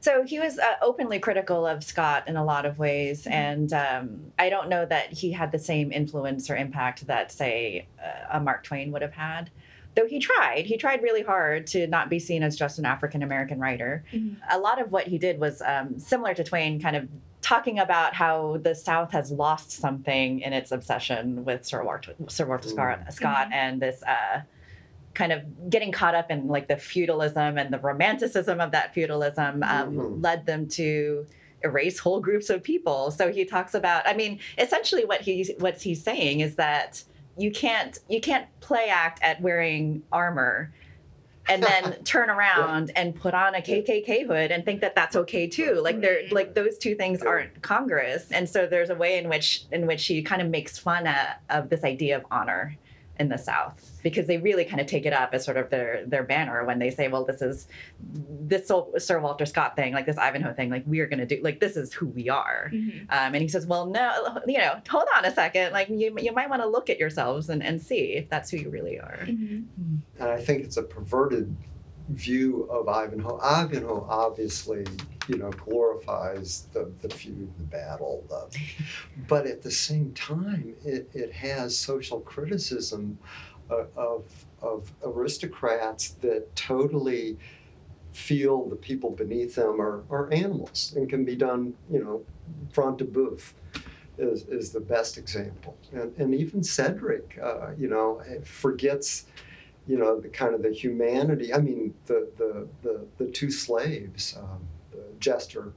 So 0.01 0.23
he 0.23 0.39
was 0.39 0.57
uh, 0.59 0.75
openly 0.81 1.19
critical 1.19 1.65
of 1.67 1.83
Scott 1.83 2.23
in 2.27 2.37
a 2.37 2.43
lot 2.43 2.65
of 2.65 2.79
ways, 2.79 3.25
Mhm. 3.25 3.31
and 3.31 3.73
um, 3.73 4.31
I 4.39 4.49
don't 4.49 4.69
know 4.69 4.85
that 4.85 5.11
he 5.11 5.31
had 5.33 5.51
the 5.51 5.59
same 5.59 5.91
influence 5.91 6.49
or 6.49 6.55
impact 6.55 7.07
that, 7.07 7.31
say, 7.31 7.87
uh, 8.01 8.37
a 8.37 8.39
Mark 8.39 8.63
Twain 8.63 8.91
would 8.93 9.01
have 9.01 9.13
had. 9.13 9.49
Though 9.95 10.07
he 10.07 10.19
tried, 10.19 10.65
he 10.67 10.77
tried 10.77 11.01
really 11.01 11.23
hard 11.23 11.67
to 11.67 11.85
not 11.87 12.09
be 12.09 12.19
seen 12.19 12.43
as 12.43 12.55
just 12.55 12.79
an 12.79 12.85
African 12.85 13.23
American 13.23 13.59
writer. 13.59 14.03
Mhm. 14.13 14.37
A 14.49 14.57
lot 14.57 14.79
of 14.79 14.91
what 14.91 15.07
he 15.07 15.17
did 15.17 15.39
was 15.39 15.61
um, 15.63 15.99
similar 15.99 16.33
to 16.33 16.43
Twain, 16.45 16.79
kind 16.81 16.95
of 16.95 17.09
talking 17.41 17.79
about 17.79 18.13
how 18.13 18.57
the 18.61 18.75
South 18.75 19.11
has 19.11 19.31
lost 19.31 19.71
something 19.71 20.39
in 20.41 20.53
its 20.53 20.71
obsession 20.71 21.43
with 21.43 21.65
Sir 21.65 21.83
Walter, 21.83 22.13
Sir 22.27 22.45
Walter 22.45 22.69
Scott, 22.69 22.99
Scott 23.11 23.47
Mhm. 23.49 23.53
and 23.53 23.81
this. 23.81 24.01
Uh, 24.03 24.41
kind 25.19 25.33
of 25.33 25.69
getting 25.69 25.91
caught 25.91 26.15
up 26.15 26.31
in 26.31 26.47
like 26.47 26.69
the 26.69 26.77
feudalism 26.77 27.57
and 27.57 27.73
the 27.73 27.77
romanticism 27.79 28.61
of 28.61 28.71
that 28.71 28.93
feudalism 28.93 29.61
um, 29.63 29.95
Mhm. 29.97 30.23
led 30.23 30.45
them 30.45 30.65
to 30.69 31.27
erase 31.61 31.99
whole 31.99 32.21
groups 32.21 32.49
of 32.49 32.63
people. 32.63 33.11
So 33.11 33.29
he 33.29 33.43
talks 33.43 33.73
about, 33.73 34.07
I 34.07 34.13
mean, 34.13 34.39
essentially 34.57 35.03
what 35.03 35.19
he's 35.19 35.51
what 35.59 35.81
he's 35.81 36.01
saying 36.01 36.39
is 36.39 36.55
that 36.55 37.03
you 37.37 37.51
can't 37.51 37.99
you 38.07 38.21
can't 38.21 38.47
play 38.61 38.85
act 38.89 39.19
at 39.21 39.41
wearing 39.41 40.03
armor 40.09 40.71
and 41.49 41.61
then 41.61 42.01
turn 42.05 42.29
around 42.29 42.91
and 42.95 43.13
put 43.13 43.33
on 43.33 43.55
a 43.55 43.61
KKK 43.61 44.25
hood 44.25 44.51
and 44.53 44.63
think 44.63 44.79
that 44.79 44.95
that's 44.95 45.17
okay 45.17 45.47
too. 45.47 45.81
Like 45.83 45.99
they're 45.99 46.21
like 46.31 46.53
those 46.55 46.77
two 46.77 46.95
things 46.95 47.19
Yeah. 47.21 47.29
aren't 47.29 47.61
congruous. 47.61 48.31
And 48.31 48.47
so 48.47 48.67
there's 48.67 48.89
a 48.89 48.95
way 48.95 49.17
in 49.17 49.27
which 49.27 49.63
in 49.73 49.85
which 49.85 50.05
he 50.05 50.21
kind 50.21 50.41
of 50.41 50.47
makes 50.47 50.77
fun 50.77 51.05
at, 51.07 51.41
of 51.49 51.67
this 51.69 51.83
idea 51.83 52.15
of 52.15 52.23
honor 52.31 52.77
in 53.19 53.27
the 53.27 53.37
South 53.37 53.99
because 54.01 54.27
they 54.27 54.37
really 54.37 54.63
kind 54.63 54.79
of 54.79 54.87
take 54.87 55.05
it 55.05 55.11
up 55.11 55.33
as 55.33 55.43
sort 55.43 55.57
of 55.57 55.69
their 55.69 56.05
their 56.05 56.23
banner 56.23 56.63
when 56.65 56.79
they 56.79 56.89
say, 56.89 57.09
well, 57.09 57.25
this 57.25 57.41
is 57.41 57.67
this 58.01 58.67
Sir- 58.67 58.97
Sir 58.97 59.19
Walter 59.19 59.45
Scott 59.45 59.75
thing, 59.75 59.93
like 59.93 60.05
this 60.05 60.17
Ivanhoe 60.17 60.53
thing, 60.53 60.69
like 60.69 60.83
we 60.87 61.01
are 61.01 61.05
going 61.07 61.19
to 61.19 61.25
do, 61.25 61.39
like 61.43 61.59
this 61.59 61.75
is 61.75 61.93
who 61.93 62.07
we 62.07 62.29
are. 62.29 62.71
Mhm. 62.73 63.01
Um, 63.09 63.33
and 63.35 63.37
he 63.37 63.49
says, 63.49 63.67
well, 63.67 63.85
no, 63.87 64.39
you 64.47 64.57
know, 64.57 64.79
hold 64.89 65.03
on 65.17 65.25
a 65.25 65.33
second, 65.33 65.73
like 65.73 65.89
you 65.89 66.15
you 66.19 66.31
might 66.31 66.49
want 66.49 66.61
to 66.61 66.67
look 66.67 66.89
at 66.89 66.97
yourselves 66.97 67.49
and, 67.49 67.61
and 67.61 67.81
see 67.81 68.13
if 68.13 68.29
that's 68.29 68.49
who 68.49 68.57
you 68.57 68.69
really 68.69 68.97
are. 68.99 69.19
Mhm. 69.23 69.65
and 70.19 70.29
I 70.29 70.39
think 70.39 70.63
it's 70.63 70.77
a 70.77 70.83
perverted 70.83 71.53
view 72.09 72.63
of 72.69 72.87
Ivanhoe. 72.87 73.39
Ivanhoe 73.41 74.05
obviously, 74.09 74.85
you 75.27 75.37
know, 75.37 75.51
glorifies 75.51 76.67
the, 76.73 76.91
the 77.01 77.09
feud, 77.09 77.51
the 77.57 77.63
battle, 77.63 78.23
the, 78.29 78.59
but 79.27 79.45
at 79.45 79.61
the 79.61 79.71
same 79.71 80.11
time, 80.13 80.75
it, 80.83 81.09
it 81.13 81.31
has 81.31 81.77
social 81.77 82.19
criticism 82.21 83.17
of, 83.69 83.87
of, 83.95 84.45
of 84.61 84.91
aristocrats 85.03 86.09
that 86.21 86.55
totally 86.55 87.37
feel 88.11 88.67
the 88.67 88.75
people 88.75 89.11
beneath 89.11 89.55
them 89.55 89.79
are, 89.79 90.03
are 90.09 90.33
animals 90.33 90.93
and 90.95 91.09
can 91.09 91.23
be 91.23 91.35
done, 91.35 91.73
you 91.91 92.03
know, 92.03 92.23
front 92.71 92.97
de 92.97 93.05
boeuf 93.05 93.53
is, 94.17 94.43
is 94.43 94.71
the 94.71 94.79
best 94.79 95.17
example. 95.17 95.77
And, 95.93 96.15
and 96.17 96.33
even 96.33 96.63
Cedric, 96.63 97.39
uh, 97.41 97.71
you 97.77 97.87
know, 97.87 98.21
forgets 98.43 99.25
you 99.89 99.97
know, 99.97 100.19
the 100.19 100.29
kind 100.29 100.53
of 100.53 100.61
the 100.61 100.71
humanity. 100.71 101.51
I 101.51 101.57
mean, 101.57 101.95
the 102.05 102.29
the 102.37 102.67
the, 102.83 103.05
the 103.17 103.31
two 103.31 103.49
slaves, 103.49 104.37
um, 104.37 104.61
the 104.91 105.03
jester, 105.19 105.73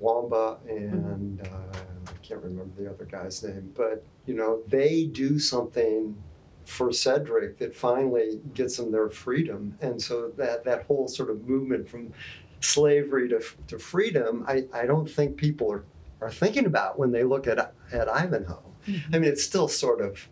Wamba, 0.00 0.58
and 0.68 1.40
uh, 1.42 1.78
I 2.08 2.26
can't 2.26 2.42
remember 2.42 2.82
the 2.82 2.90
other 2.90 3.04
guy's 3.04 3.40
name, 3.44 3.72
but 3.76 4.04
you 4.26 4.34
know, 4.34 4.62
they 4.66 5.04
do 5.04 5.38
something 5.38 6.16
for 6.64 6.92
Cedric 6.92 7.58
that 7.58 7.74
finally 7.74 8.40
gets 8.52 8.76
them 8.78 8.90
their 8.90 9.08
freedom, 9.08 9.78
and 9.80 10.02
so 10.02 10.32
that 10.36 10.64
that 10.64 10.82
whole 10.86 11.06
sort 11.06 11.30
of 11.30 11.46
movement 11.48 11.88
from 11.88 12.12
slavery 12.58 13.28
to 13.28 13.40
to 13.68 13.78
freedom, 13.78 14.44
I, 14.48 14.64
I 14.74 14.86
don't 14.86 15.08
think 15.08 15.36
people 15.36 15.70
are 15.72 15.84
are 16.20 16.32
thinking 16.32 16.66
about 16.66 16.98
when 16.98 17.12
they 17.12 17.22
look 17.22 17.46
at 17.46 17.74
at 17.92 18.08
Ivanhoe. 18.08 18.64
I 19.12 19.18
mean, 19.20 19.30
it's 19.30 19.44
still 19.44 19.68
sort 19.68 20.00
of 20.00 20.28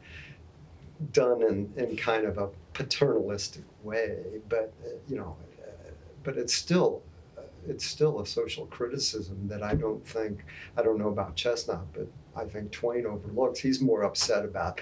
done 1.13 1.43
in, 1.43 1.73
in 1.77 1.97
kind 1.97 2.27
of 2.27 2.37
a 2.37 2.51
paternalistic 2.75 3.65
way, 3.83 4.41
but 4.49 4.73
uh, 4.85 4.89
you 5.09 5.17
know, 5.17 5.37
uh, 5.67 5.91
but 6.25 6.37
it's 6.37 6.55
still 6.55 7.03
uh, 7.39 7.43
it's 7.67 7.85
still 7.85 8.21
a 8.21 8.27
social 8.27 8.67
criticism 8.67 9.49
that 9.49 9.63
I 9.63 9.75
don't 9.75 10.07
think 10.07 10.45
I 10.77 10.83
don't 10.83 10.99
know 10.99 11.09
about 11.09 11.37
Chesnutt, 11.37 11.87
but 11.93 12.09
I 12.37 12.45
think 12.45 12.71
Twain 12.73 13.07
overlooks. 13.07 13.61
He's 13.61 13.81
more 13.81 14.03
upset 14.03 14.45
about 14.45 14.81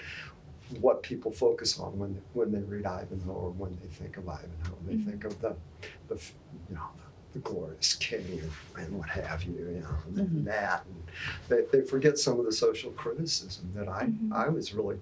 what 0.81 1.03
people 1.03 1.33
focus 1.33 1.79
on 1.79 1.99
when 1.99 2.13
they, 2.15 2.21
when 2.35 2.53
they 2.53 2.61
read 2.61 2.85
Ivanhoe 2.85 3.33
or 3.33 3.51
when 3.51 3.79
they 3.81 3.89
think 3.89 4.17
of 4.19 4.29
Ivanhoe. 4.29 4.77
They 4.87 4.95
Mhm. 4.95 5.05
think 5.11 5.25
of 5.25 5.41
the 5.41 5.57
the 6.09 6.17
you 6.69 6.75
know 6.75 6.83
the, 7.33 7.39
the 7.39 7.39
glorious 7.41 7.95
king 7.95 8.43
and 8.77 8.99
what 8.99 9.09
have 9.09 9.45
you, 9.45 9.53
you 9.55 9.81
know, 9.81 9.97
and 10.07 10.17
Mhm. 10.19 10.45
that. 10.45 10.85
And 10.87 11.03
they, 11.49 11.63
they 11.79 11.87
forget 11.87 12.19
some 12.19 12.39
of 12.39 12.45
the 12.45 12.53
social 12.53 12.91
criticism 12.93 13.73
that 13.75 13.89
I 13.89 14.05
Mhm. 14.07 14.33
I 14.33 14.49
was 14.49 14.75
really 14.75 15.01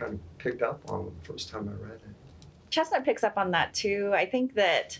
kind 0.00 0.14
of 0.14 0.38
picked 0.38 0.62
up 0.62 0.80
on 0.90 1.04
the 1.20 1.26
first 1.26 1.50
time 1.50 1.68
I 1.68 1.84
read 1.84 1.94
it. 2.00 2.00
Chesnutt 2.70 3.04
picks 3.04 3.22
up 3.24 3.36
on 3.36 3.50
that 3.52 3.74
too. 3.74 4.10
I 4.14 4.26
think 4.26 4.54
that 4.54 4.98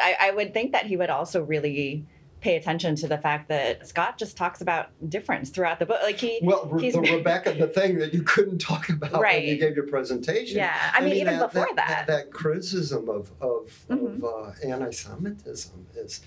I, 0.00 0.16
I 0.20 0.30
would 0.32 0.52
think 0.52 0.72
that 0.72 0.86
he 0.86 0.96
would 0.96 1.10
also 1.10 1.42
really 1.42 2.04
pay 2.40 2.54
attention 2.56 2.94
to 2.94 3.08
the 3.08 3.18
fact 3.18 3.48
that 3.48 3.84
Scott 3.88 4.16
just 4.16 4.36
talks 4.36 4.60
about 4.60 4.90
difference 5.10 5.50
throughout 5.50 5.80
the 5.80 5.86
book. 5.86 5.98
Like 6.02 6.18
he, 6.20 6.38
Well, 6.42 6.66
Re- 6.66 6.82
he's- 6.82 6.94
the 6.94 7.00
Rebecca, 7.00 7.52
the 7.54 7.66
thing 7.66 7.98
that 7.98 8.14
you 8.14 8.22
couldn't 8.22 8.58
talk 8.58 8.88
about 8.90 9.18
when 9.18 9.42
you 9.42 9.56
gave 9.56 9.74
your 9.74 9.86
presentation. 9.86 10.56
yeah. 10.58 10.92
I 10.94 11.00
mean, 11.00 11.14
even 11.14 11.38
before 11.38 11.68
that, 11.76 12.04
that, 12.06 12.30
criticism 12.32 13.08
of 13.08 13.32
of, 13.40 13.72
Mhm. 13.88 14.18
of 14.22 14.24
uh, 14.24 14.52
anti-Semitism 14.68 15.86
is 15.96 16.20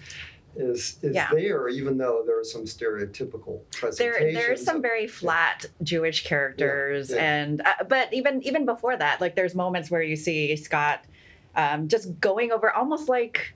is 0.56 0.98
is 1.02 1.16
Yeah. 1.16 1.30
there, 1.32 1.68
even 1.70 1.98
though 1.98 2.24
there 2.26 2.40
are 2.40 2.44
some 2.44 2.64
stereotypical 2.66 3.62
presentations. 3.72 4.34
there 4.34 4.34
there's 4.48 4.64
some 4.64 4.82
very 4.82 5.08
flat 5.08 5.66
Jewish 5.84 6.24
characters, 6.26 7.10
yeah. 7.12 7.18
and 7.42 7.62
uh, 7.62 7.84
but 7.88 8.14
even 8.14 8.42
even 8.44 8.66
before 8.66 8.96
that, 8.98 9.22
like 9.22 9.36
there's 9.36 9.56
moments 9.56 9.90
where 9.90 10.02
you 10.02 10.16
see 10.16 10.56
Scott 10.56 11.04
um, 11.56 11.88
just 11.88 12.20
going 12.20 12.52
over 12.52 12.72
almost 12.72 13.08
like 13.10 13.54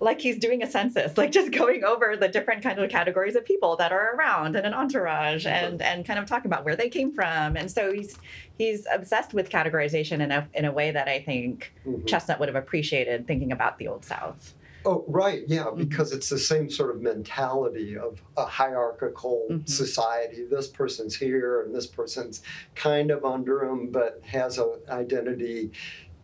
like 0.00 0.20
he's 0.20 0.38
doing 0.38 0.60
a 0.62 0.66
census, 0.66 1.16
like 1.16 1.30
just 1.30 1.50
going 1.62 1.84
over 1.84 2.16
the 2.16 2.28
different 2.28 2.62
kind 2.62 2.78
of 2.78 2.90
categories 2.90 3.36
of 3.36 3.44
people 3.44 3.76
that 3.76 3.92
are 3.92 4.14
around 4.16 4.56
and 4.56 4.66
an 4.66 4.74
entourage, 4.74 5.46
and 5.46 5.80
and 5.80 6.04
kind 6.04 6.18
of 6.18 6.26
talking 6.26 6.50
about 6.50 6.64
where 6.64 6.76
they 6.76 6.88
came 6.88 7.12
from, 7.12 7.56
and 7.56 7.70
so 7.70 7.92
he's 7.92 8.18
he's 8.58 8.86
obsessed 8.92 9.32
with 9.34 9.48
categorization 9.50 10.20
in 10.20 10.30
a 10.30 10.46
in 10.52 10.64
a 10.64 10.72
way 10.72 10.90
that 10.90 11.08
I 11.08 11.20
think 11.20 11.72
Mhm. 11.86 12.04
Chesnutt 12.06 12.38
would 12.38 12.48
have 12.48 12.56
appreciated 12.56 13.26
thinking 13.26 13.50
about 13.52 13.78
the 13.78 13.88
Old 13.88 14.04
South. 14.04 14.54
Oh, 14.86 15.04
right, 15.08 15.42
yeah, 15.46 15.64
Mhm. 15.64 15.76
because 15.78 16.12
it's 16.12 16.28
the 16.28 16.38
same 16.38 16.68
sort 16.68 16.94
of 16.94 17.00
mentality 17.00 17.96
of 17.96 18.20
a 18.36 18.44
hierarchical 18.44 19.46
Mhm. 19.50 19.68
society. 19.68 20.44
This 20.44 20.68
person's 20.68 21.16
here 21.16 21.62
and 21.62 21.74
this 21.74 21.86
person's 21.86 22.42
kind 22.74 23.10
of 23.10 23.24
under 23.24 23.64
him, 23.64 23.90
but 23.90 24.20
has 24.24 24.58
an 24.58 24.72
identity 24.88 25.72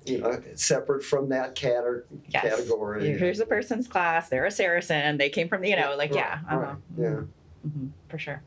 you 0.06 0.16
know, 0.16 0.40
separate 0.54 1.04
from 1.04 1.28
that 1.28 1.54
cate- 1.54 1.74
Yes. 2.28 2.42
category. 2.42 3.06
Here's 3.18 3.38
a 3.38 3.44
person's 3.44 3.86
class. 3.86 4.30
They're 4.30 4.46
a 4.46 4.50
Saracen. 4.50 5.18
They 5.18 5.28
came 5.28 5.46
from 5.46 5.60
the, 5.60 5.68
you 5.68 5.76
know, 5.76 5.94
like, 5.94 6.14
yeah. 6.14 6.38
Uh-huh. 6.50 6.74
yeah. 6.96 7.20
hmm 7.62 7.88
for 8.08 8.16
sure. 8.18 8.42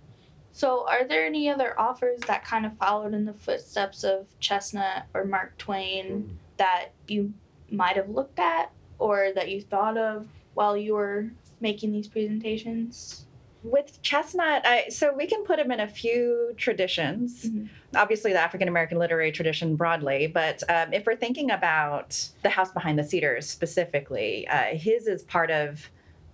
So, 0.51 0.83
are 0.87 1.03
there 1.03 1.23
any 1.27 1.49
other 1.51 1.79
authors 1.79 2.19
that 2.27 2.43
kind 2.43 2.65
of 2.65 2.75
followed 2.77 3.13
in 3.13 3.25
the 3.25 3.33
footsteps 3.33 4.03
of 4.03 4.25
Chesnutt 4.41 5.03
or 5.13 5.25
Mark 5.25 5.55
Twain 5.59 6.23
Mm. 6.23 6.29
that 6.57 6.87
you 7.07 7.33
might 7.69 7.97
have 7.97 8.09
looked 8.09 8.39
at 8.39 8.71
or 9.03 9.33
that 9.35 9.49
you 9.49 9.61
thought 9.61 9.97
of 9.97 10.25
while 10.53 10.77
you 10.77 10.93
were 10.93 11.29
making 11.59 11.91
these 11.91 12.07
presentations? 12.07 13.25
With 13.63 14.01
Chesnutt, 14.01 14.61
I, 14.65 14.87
so 14.89 15.13
we 15.13 15.27
can 15.27 15.43
put 15.43 15.59
him 15.59 15.71
in 15.71 15.81
a 15.81 15.87
few 15.87 16.53
traditions. 16.57 17.45
Mhm. 17.45 17.69
Obviously, 17.95 18.31
the 18.31 18.39
African 18.39 18.67
American 18.69 18.97
literary 18.97 19.31
tradition 19.31 19.75
broadly, 19.75 20.27
but 20.27 20.63
um, 20.69 20.93
if 20.93 21.05
we're 21.05 21.17
thinking 21.17 21.51
about 21.51 22.29
The 22.43 22.49
House 22.49 22.71
Behind 22.71 22.97
the 22.97 23.03
Cedars 23.03 23.49
specifically, 23.49 24.47
uh, 24.47 24.75
his 24.75 25.07
is 25.07 25.21
part 25.23 25.51
of, 25.51 25.89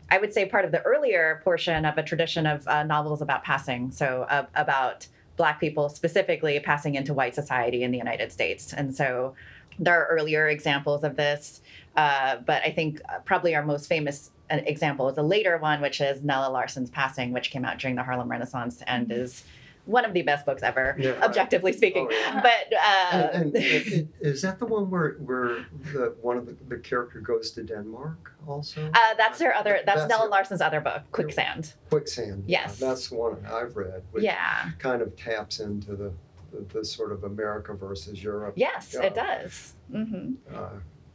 I 0.09 0.17
would 0.19 0.33
say, 0.33 0.45
part 0.45 0.65
of 0.65 0.71
the 0.71 0.81
earlier 0.81 1.41
portion 1.43 1.85
of 1.85 1.97
a 1.97 2.03
tradition 2.03 2.45
of 2.45 2.67
uh, 2.67 2.83
novels 2.83 3.21
about 3.21 3.43
passing. 3.43 3.91
So, 3.91 4.27
uh, 4.29 4.45
about 4.55 5.07
Black 5.37 5.59
people 5.59 5.87
specifically 5.89 6.59
passing 6.59 6.95
into 6.95 7.13
white 7.13 7.33
society 7.33 7.83
in 7.83 7.91
the 7.91 7.97
United 7.97 8.31
States. 8.31 8.73
And 8.73 8.93
so, 8.93 9.35
there 9.79 10.01
are 10.01 10.07
earlier 10.07 10.47
examples 10.47 11.03
of 11.03 11.15
this, 11.15 11.61
uh, 11.95 12.37
but 12.45 12.61
I 12.63 12.71
think 12.71 13.01
uh, 13.09 13.19
probably 13.25 13.55
our 13.55 13.63
most 13.65 13.87
famous 13.87 14.31
uh, 14.51 14.57
example 14.65 15.09
is 15.09 15.17
a 15.17 15.23
later 15.23 15.57
one, 15.57 15.81
which 15.81 16.01
is 16.01 16.23
Nella 16.23 16.51
Larsen's 16.51 16.89
Passing, 16.89 17.31
which 17.31 17.49
came 17.51 17.65
out 17.65 17.79
during 17.79 17.95
the 17.95 18.03
Harlem 18.03 18.29
Renaissance 18.29 18.83
and 18.87 19.07
Mhm. 19.07 19.11
is 19.23 19.43
one 19.85 20.05
of 20.05 20.13
the 20.13 20.21
best 20.21 20.45
books 20.45 20.61
ever, 20.61 20.95
Yeah, 20.99 21.11
right. 21.11 21.23
objectively 21.29 21.73
speaking. 21.73 22.07
Oh, 22.11 22.13
yeah. 22.13 22.41
But 22.41 22.77
uh, 22.77 23.29
And, 23.33 23.55
and, 23.55 23.87
and 23.93 24.09
is 24.19 24.41
that 24.43 24.59
the 24.59 24.65
one 24.65 24.89
where 24.91 25.13
where 25.13 25.65
the 25.93 26.13
one 26.21 26.37
of 26.37 26.45
the, 26.45 26.55
the 26.67 26.77
character 26.77 27.21
goes 27.21 27.51
to 27.51 27.63
Denmark 27.63 28.33
also? 28.47 28.87
uh, 28.93 29.13
that's 29.17 29.39
her 29.41 29.55
other. 29.55 29.79
That's, 29.85 30.01
That's 30.01 30.09
Nella 30.09 30.23
her- 30.25 30.29
Larsen's 30.29 30.61
other 30.61 30.81
book, 30.81 31.01
Quicksand. 31.11 31.73
Quicksand. 31.89 32.43
yeah, 32.45 32.61
Yes. 32.63 32.77
that's 32.79 33.07
the 33.09 33.15
one 33.15 33.37
I've 33.51 33.75
read. 33.75 34.03
Which 34.11 34.23
Yeah. 34.25 34.71
kind 34.77 35.01
of 35.01 35.15
taps 35.15 35.59
into 35.59 35.95
the, 35.95 36.11
the, 36.51 36.65
the 36.79 36.85
sort 36.85 37.11
of 37.11 37.23
America 37.23 37.73
versus 37.73 38.21
Europe 38.23 38.53
Yes, 38.57 38.93
Yeah. 38.93 39.07
it 39.07 39.15
does. 39.15 39.73
hmm 39.91 40.33
uh, 40.53 40.69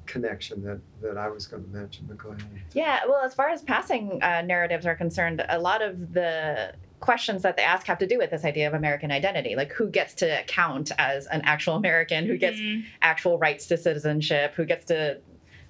connection 0.07 0.63
that, 0.63 0.79
that 1.01 1.17
I 1.17 1.29
was 1.31 1.47
going 1.47 1.65
to 1.65 1.71
mention. 1.71 2.05
But 2.07 2.19
go 2.19 2.29
ahead. 2.31 2.45
Yeah, 2.75 3.01
well, 3.09 3.23
as 3.25 3.33
far 3.35 3.49
as 3.49 3.63
passing 3.63 4.23
uh, 4.23 4.43
narratives 4.43 4.85
are 4.85 4.95
concerned, 4.95 5.43
a 5.49 5.59
lot 5.59 5.81
of 5.81 6.13
the 6.13 6.75
questions 7.01 7.41
that 7.43 7.57
they 7.57 7.63
ask 7.63 7.87
have 7.87 7.97
to 7.99 8.07
do 8.07 8.19
with 8.19 8.31
this 8.31 8.45
idea 8.45 8.67
of 8.69 8.75
American 8.75 9.11
identity. 9.11 9.57
Like, 9.57 9.73
who 9.73 9.89
gets 9.89 10.13
to 10.17 10.43
count 10.47 10.93
as 10.99 11.27
an 11.29 11.41
actual 11.45 11.77
American? 11.77 12.27
Who 12.27 12.37
gets 12.37 12.59
Mhm. 12.59 12.85
actual 13.01 13.39
rights 13.39 13.67
to 13.69 13.79
citizenship? 13.79 14.53
Who 14.57 14.67
gets 14.67 14.85
to 14.87 15.21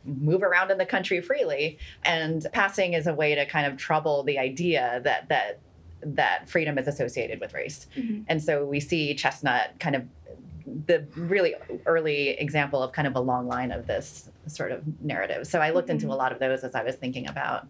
move 0.04 0.42
around 0.42 0.70
in 0.72 0.78
the 0.78 0.86
country 0.86 1.20
freely? 1.20 1.78
And 2.04 2.44
passing 2.52 2.94
is 2.94 3.06
a 3.06 3.14
way 3.14 3.36
to 3.36 3.46
kind 3.46 3.66
of 3.66 3.76
trouble 3.78 4.24
the 4.24 4.38
idea 4.40 5.00
that 5.04 5.28
that 5.28 5.60
that 6.04 6.48
freedom 6.48 6.78
is 6.78 6.86
associated 6.88 7.40
with 7.40 7.54
race. 7.54 7.86
Mhm. 7.96 8.24
And 8.28 8.42
so 8.42 8.64
we 8.64 8.80
see 8.80 9.14
Chesnutt 9.14 9.78
kind 9.80 9.96
of 9.96 10.04
the 10.86 11.04
really 11.16 11.54
early 11.86 12.30
example 12.30 12.82
of 12.82 12.92
kind 12.92 13.06
of 13.06 13.14
a 13.16 13.20
long 13.20 13.46
line 13.46 13.70
of 13.70 13.86
this 13.86 14.30
sort 14.46 14.72
of 14.72 14.82
narrative. 15.02 15.46
So 15.46 15.60
I 15.60 15.70
looked 15.70 15.90
into 15.90 16.06
Mhm. 16.06 16.12
a 16.12 16.14
lot 16.14 16.32
of 16.32 16.38
those 16.38 16.64
as 16.64 16.74
I 16.74 16.82
was 16.82 16.96
thinking 16.96 17.28
about 17.28 17.66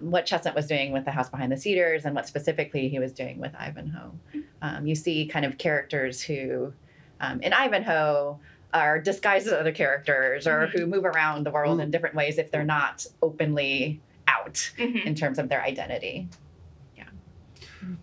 what 0.00 0.26
Chesnutt 0.26 0.54
was 0.54 0.66
doing 0.66 0.90
with 0.92 1.04
the 1.04 1.12
House 1.12 1.28
Behind 1.30 1.52
the 1.52 1.56
Cedars 1.56 2.04
and 2.04 2.14
what 2.14 2.26
specifically 2.26 2.88
he 2.88 2.98
was 2.98 3.12
doing 3.12 3.38
with 3.38 3.52
Ivanhoe. 3.54 4.12
Um, 4.60 4.86
you 4.86 4.94
see 4.96 5.26
kind 5.26 5.44
of 5.44 5.58
characters 5.58 6.22
who, 6.22 6.72
um, 7.20 7.40
in 7.40 7.52
Ivanhoe, 7.52 8.40
are 8.74 8.98
disguised 8.98 9.46
as 9.46 9.52
other 9.52 9.70
characters 9.72 10.46
or 10.46 10.66
Mhm. 10.66 10.70
who 10.70 10.86
move 10.86 11.04
around 11.04 11.44
the 11.44 11.50
world 11.50 11.78
Mm. 11.78 11.82
in 11.84 11.90
different 11.92 12.14
ways 12.16 12.38
if 12.38 12.50
they're 12.50 12.64
not 12.64 13.06
openly 13.22 14.00
out 14.26 14.54
Mhm. 14.78 15.04
in 15.04 15.14
terms 15.14 15.38
of 15.38 15.48
their 15.48 15.62
identity. 15.62 16.26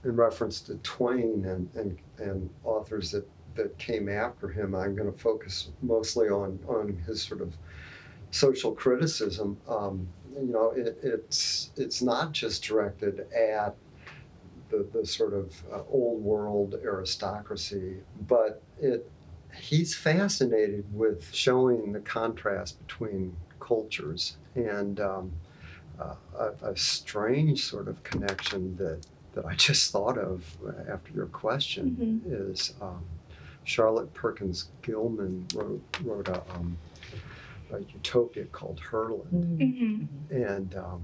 In 0.03 0.15
reference 0.15 0.61
to 0.61 0.75
Twain 0.75 1.45
and, 1.45 1.69
and, 1.75 1.97
and 2.17 2.49
authors 2.63 3.11
that, 3.11 3.27
that 3.55 3.77
came 3.77 4.09
after 4.09 4.47
him, 4.47 4.75
I'm 4.75 4.95
going 4.95 5.11
to 5.11 5.17
focus 5.17 5.69
mostly 5.81 6.29
on, 6.29 6.59
on 6.67 6.97
his 7.05 7.21
sort 7.21 7.41
of 7.41 7.55
social 8.31 8.71
criticism. 8.73 9.57
Um, 9.67 10.07
you 10.33 10.53
know, 10.53 10.71
it, 10.71 10.97
it's, 11.03 11.71
it's 11.75 12.01
not 12.01 12.31
just 12.31 12.63
directed 12.63 13.25
at 13.33 13.75
the, 14.69 14.87
the 14.93 15.05
sort 15.05 15.33
of 15.33 15.61
uh, 15.71 15.81
old 15.89 16.21
world 16.21 16.75
aristocracy, 16.83 17.97
but 18.27 18.61
it, 18.79 19.09
he's 19.53 19.95
fascinated 19.95 20.85
with 20.93 21.33
showing 21.33 21.91
the 21.91 21.99
contrast 22.01 22.79
between 22.85 23.35
cultures 23.59 24.37
and 24.55 24.99
um, 24.99 25.31
uh, 25.99 26.15
a, 26.37 26.69
a 26.69 26.77
strange 26.77 27.65
sort 27.65 27.87
of 27.87 28.01
connection 28.03 28.75
that 28.77 29.05
that 29.33 29.45
I 29.45 29.55
just 29.67 29.91
thought 29.91 30.17
of 30.17 30.45
after 30.89 31.11
your 31.13 31.27
question 31.27 32.21
is 32.25 32.73
um, 32.81 33.03
Charlotte 33.63 34.13
Perkins 34.13 34.69
Gilman 34.81 35.45
wrote 35.53 35.81
wrote 36.03 36.27
a, 36.27 36.41
um, 36.55 36.77
a 37.71 37.79
utopia 37.79 38.45
called 38.45 38.79
Herland, 38.89 39.57
Mhm. 39.59 40.07
and 40.31 40.75
um, 40.75 41.01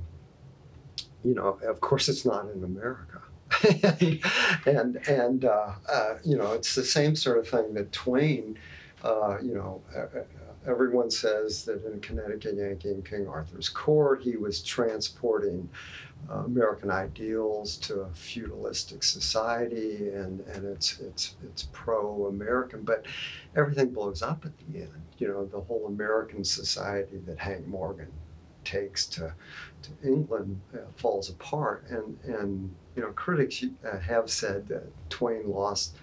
you 1.24 1.34
know, 1.36 1.60
of 1.64 1.82
course, 1.82 2.08
it's 2.10 2.26
not 2.26 2.50
in 2.52 2.64
America. 2.64 3.22
and 4.66 4.96
and 5.08 5.46
uh, 5.46 5.74
uh, 5.88 6.16
you 6.24 6.36
know 6.38 6.54
it's 6.54 6.74
the 6.76 6.84
same 6.84 7.16
sort 7.16 7.38
of 7.38 7.48
thing 7.48 7.74
that 7.76 7.92
Twain, 7.92 8.58
uh, 9.04 9.38
you 9.42 9.54
know, 9.54 9.82
uh, 9.96 10.02
everyone 10.68 11.12
says 11.12 11.66
that 11.66 11.86
in 11.86 12.00
Connecticut 12.02 12.56
Yankee 12.58 12.90
in 12.90 13.02
King 13.02 13.28
Arthur's 13.28 13.70
Court 13.70 14.22
he 14.22 14.38
was 14.38 14.62
transporting 14.62 15.70
uh, 16.30 16.40
American 16.40 16.90
ideals 16.90 17.78
to 17.78 18.02
a 18.02 18.10
feudalistic 18.14 19.04
society, 19.04 20.10
and, 20.10 20.40
and 20.42 20.66
it's 20.66 21.00
it's 21.00 21.36
it's 21.44 21.68
pro-American, 21.72 22.82
but 22.82 23.06
everything 23.56 23.92
blows 23.92 24.22
up 24.22 24.44
at 24.46 24.52
the 24.58 24.82
end. 24.82 25.02
You 25.20 25.28
know, 25.28 25.46
the 25.46 25.62
whole 25.62 25.86
American 25.88 26.44
society 26.44 27.18
that 27.28 27.38
Hank 27.38 27.68
Morgan 27.68 28.12
takes 28.64 29.06
to 29.08 29.34
to 29.84 29.90
England 30.04 30.60
uh, 30.74 30.80
falls 30.96 31.30
apart, 31.30 31.86
and 31.90 32.18
and 32.24 32.74
you 32.96 33.04
know 33.04 33.12
critics 33.12 33.64
uh, 33.88 34.00
have 34.00 34.30
said 34.30 34.68
that 34.68 34.88
Twain 35.10 35.50
lost 35.50 35.96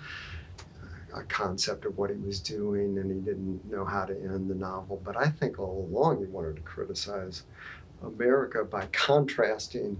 a 1.15 1.23
concept 1.25 1.85
of 1.85 1.97
what 1.99 2.11
he 2.11 2.17
was 2.17 2.41
doing, 2.41 2.99
and 2.99 3.11
he 3.11 3.19
didn't 3.19 3.71
know 3.71 3.85
how 3.85 4.05
to 4.05 4.15
end 4.15 4.51
the 4.51 4.55
novel. 4.55 5.01
But 5.05 5.17
I 5.17 5.29
think 5.29 5.59
all 5.59 5.89
along 5.91 6.19
he 6.19 6.27
wanted 6.27 6.57
to 6.57 6.63
criticize 6.63 7.45
America 8.03 8.65
by 8.65 8.87
contrasting 8.93 9.97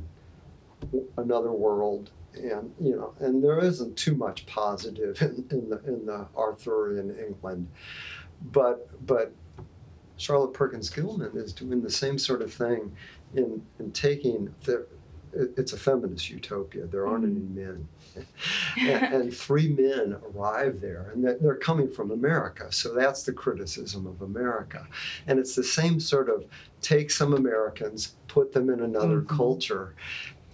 another 1.17 1.53
world 1.53 2.11
and 2.35 2.73
you 2.81 2.97
know 2.97 3.15
and 3.21 3.43
there 3.43 3.59
isn't 3.59 3.97
too 3.97 4.15
much 4.15 4.47
positive 4.47 5.21
in, 5.23 5.47
in 5.51 5.69
the 5.69 5.79
in 5.87 6.07
the 6.07 6.27
Arthurian 6.37 7.17
England. 7.19 7.69
But 8.53 8.89
but 9.07 9.33
Charlotte 10.17 10.55
Perkins 10.55 10.91
Gilman 10.91 11.37
is 11.37 11.53
doing 11.53 11.83
the 11.83 11.91
same 11.91 12.19
sort 12.19 12.43
of 12.43 12.53
thing 12.53 12.97
in 13.35 13.63
in 13.79 13.93
taking 13.93 14.55
the 14.65 14.87
it's 15.35 15.73
a 15.73 15.79
feminist 15.79 16.31
utopia. 16.31 16.87
There 16.87 17.07
aren't 17.07 17.25
any 17.25 17.35
mm-hmm. 17.35 17.55
men 17.55 17.89
and, 18.79 19.15
and 19.15 19.35
three 19.35 19.69
men 19.69 20.17
arrive 20.35 20.81
there 20.81 21.11
and 21.13 21.25
they're- 21.25 21.39
they're 21.41 21.55
coming 21.57 21.89
from 21.89 22.11
America 22.11 22.71
so 22.71 22.93
that's 22.95 23.23
the 23.23 23.33
criticism 23.33 24.07
of 24.07 24.23
America 24.23 24.87
and 25.27 25.39
it's 25.39 25.55
the 25.55 25.65
same 25.65 25.99
sort 26.01 26.29
of 26.29 26.45
take 26.81 27.11
some 27.11 27.33
Americans 27.35 28.15
put 28.29 28.53
them 28.53 28.71
in 28.71 28.81
another 28.81 29.21
Mhm. 29.23 29.29
culture 29.29 29.95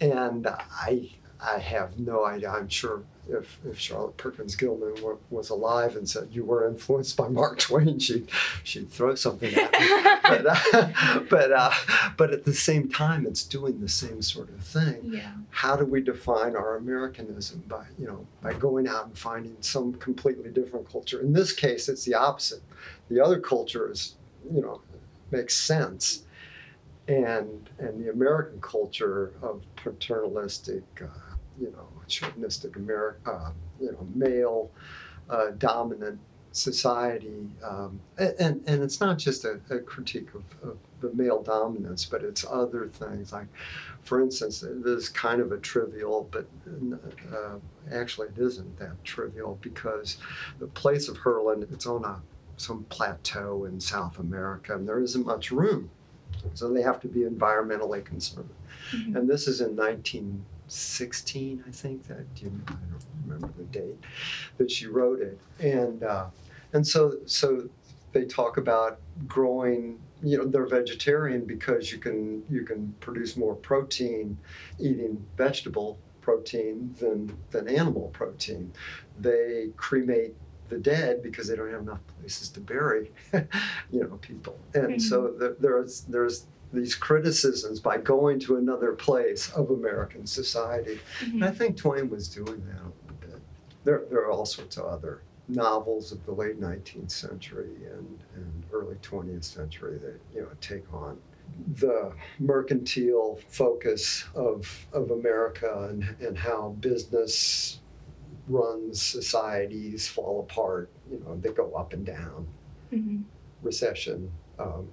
and 0.01 0.47
I 0.47 1.11
I 1.41 1.59
have 1.59 1.97
no 1.99 2.25
idea. 2.25 2.49
I'm 2.49 2.67
sure 2.67 3.03
if, 3.29 3.59
if 3.65 3.79
Charlotte 3.79 4.17
Perkins 4.17 4.55
Gilman 4.55 5.01
were, 5.01 5.17
was 5.29 5.49
alive 5.49 5.95
and 5.95 6.09
said 6.09 6.29
you 6.31 6.43
were 6.43 6.67
influenced 6.67 7.15
by 7.15 7.29
Mark 7.29 7.59
Twain, 7.59 7.99
she'd 7.99 8.29
she'd 8.63 8.89
throw 8.89 9.15
something 9.15 9.53
at 9.53 9.71
me. 9.71 9.89
but 10.23 10.45
uh, 10.45 11.19
but 11.29 11.51
uh, 11.51 11.71
but 12.17 12.31
at 12.31 12.43
the 12.43 12.53
same 12.53 12.89
time, 12.89 13.25
it's 13.25 13.43
doing 13.43 13.79
the 13.79 13.89
same 13.89 14.21
sort 14.21 14.49
of 14.49 14.59
thing. 14.61 14.99
Yeah. 15.03 15.31
How 15.51 15.75
do 15.75 15.85
we 15.85 16.01
define 16.01 16.55
our 16.55 16.75
Americanism 16.75 17.63
by 17.67 17.85
you 17.97 18.07
know 18.07 18.27
by 18.41 18.53
going 18.53 18.87
out 18.87 19.05
and 19.05 19.17
finding 19.17 19.55
some 19.61 19.93
completely 19.93 20.49
different 20.49 20.91
culture? 20.91 21.21
In 21.21 21.33
this 21.33 21.53
case, 21.53 21.87
it's 21.87 22.03
the 22.03 22.15
opposite. 22.15 22.61
The 23.09 23.23
other 23.23 23.39
culture 23.39 23.89
is 23.89 24.15
you 24.51 24.61
know 24.61 24.81
makes 25.31 25.55
sense 25.55 26.23
and 27.09 27.69
and 27.79 28.03
the 28.03 28.11
American 28.11 28.61
culture 28.61 29.33
of 29.41 29.63
paternalistic, 29.75 30.83
uh, 31.01 31.07
you 31.59 31.71
know, 31.71 31.87
chauvinistic 32.07 32.75
America, 32.75 33.31
uh, 33.31 33.51
you 33.79 33.91
know, 33.91 34.07
male 34.15 34.71
uh, 35.29 35.51
dominant 35.57 36.19
society, 36.51 37.47
um, 37.63 37.99
and 38.17 38.61
and 38.65 38.83
it's 38.83 38.99
not 38.99 39.17
just 39.17 39.45
a, 39.45 39.59
a 39.69 39.79
critique 39.79 40.29
of, 40.33 40.43
of 40.67 40.77
the 41.01 41.13
male 41.13 41.41
dominance, 41.41 42.05
but 42.05 42.23
it's 42.23 42.45
other 42.49 42.87
things 42.87 43.31
like, 43.31 43.47
for 44.03 44.21
instance, 44.21 44.61
this 44.61 45.03
is 45.03 45.09
kind 45.09 45.41
of 45.41 45.51
a 45.51 45.57
trivial, 45.57 46.27
but 46.31 46.47
uh, 47.33 47.55
actually 47.91 48.27
it 48.29 48.37
isn't 48.37 48.79
that 48.79 49.01
trivial 49.03 49.57
because 49.61 50.17
the 50.59 50.67
place 50.67 51.07
of 51.07 51.17
Herland, 51.17 51.71
it's 51.71 51.85
on 51.85 52.03
a 52.03 52.19
some 52.57 52.83
plateau 52.89 53.65
in 53.65 53.79
South 53.79 54.19
America, 54.19 54.75
and 54.75 54.87
there 54.87 54.99
isn't 54.99 55.25
much 55.25 55.51
room. 55.51 55.89
So 56.53 56.71
they 56.71 56.81
have 56.81 56.99
to 57.01 57.07
be 57.07 57.21
environmentally 57.21 58.03
concerned. 58.03 58.49
Mhm. 58.91 59.15
And 59.15 59.29
this 59.29 59.47
is 59.47 59.61
in 59.61 59.75
1916, 60.69 61.63
I 61.67 61.71
think. 61.71 62.07
That 62.07 62.17
I 62.17 62.49
don't 62.49 63.05
remember 63.25 63.49
the 63.57 63.63
date 63.63 63.97
that 64.57 64.69
she 64.69 64.85
wrote 64.85 65.19
it. 65.19 65.39
And 65.59 66.03
uh, 66.03 66.27
and 66.73 66.85
so 66.85 67.17
so 67.25 67.67
they 68.11 68.25
talk 68.25 68.57
about 68.57 68.99
growing. 69.27 69.99
You 70.21 70.37
know, 70.37 70.45
they're 70.45 70.67
vegetarian 70.67 71.45
because 71.45 71.91
you 71.91 71.97
can 71.97 72.43
you 72.49 72.63
can 72.63 72.93
produce 72.99 73.35
more 73.35 73.55
protein 73.55 74.37
eating 74.79 75.25
vegetable 75.37 75.97
protein 76.21 76.93
than 76.99 77.35
than 77.49 77.67
animal 77.67 78.09
protein. 78.13 78.71
They 79.19 79.69
cremate 79.75 80.35
the 80.67 80.77
dead 80.77 81.23
because 81.23 81.47
they 81.47 81.55
don't 81.55 81.71
have 81.71 81.81
enough 81.81 82.01
places 82.19 82.49
to 82.49 82.59
bury, 82.59 83.11
you 83.33 84.01
know, 84.01 84.19
people. 84.21 84.55
And 84.75 85.01
so 85.01 85.33
there, 85.39 85.55
there's 85.59 86.01
there's 86.01 86.45
these 86.71 86.95
criticisms 86.95 87.79
by 87.79 87.97
going 87.97 88.39
to 88.41 88.57
another 88.57 88.93
place 88.93 89.49
of 89.51 89.69
American 89.71 90.25
society. 90.27 90.99
And 91.21 91.43
I 91.43 91.49
Mhm. 91.51 91.57
think 91.57 91.77
Twain 91.77 92.09
was 92.09 92.27
doing 92.27 92.63
that 92.67 92.81
a 92.81 92.91
little 93.01 93.17
bit. 93.21 93.39
There, 93.83 94.03
there 94.09 94.19
are 94.19 94.31
all 94.31 94.45
sorts 94.45 94.77
of 94.77 94.85
other 94.85 95.21
novels 95.47 96.11
of 96.11 96.23
the 96.25 96.31
late 96.31 96.59
19th 96.59 97.09
century 97.11 97.75
and, 97.91 98.19
and 98.35 98.63
early 98.71 98.95
20th 98.97 99.43
century 99.43 99.97
that 99.97 100.19
you 100.33 100.41
know 100.41 100.49
take 100.61 100.83
on 100.93 101.17
the 101.79 102.13
mercantile 102.37 103.39
focus 103.47 104.25
of, 104.35 104.87
of 104.93 105.09
America 105.09 105.87
and, 105.89 106.03
and 106.21 106.37
how 106.37 106.75
business 106.79 107.79
runs 108.47 109.01
societies 109.01 110.07
fall 110.07 110.39
apart. 110.41 110.89
You 111.09 111.19
know, 111.25 111.35
they 111.37 111.49
go 111.51 111.71
up 111.73 111.93
and 111.93 112.05
down 112.05 112.47
Mhm. 112.93 113.23
recession, 113.63 114.31
um, 114.59 114.87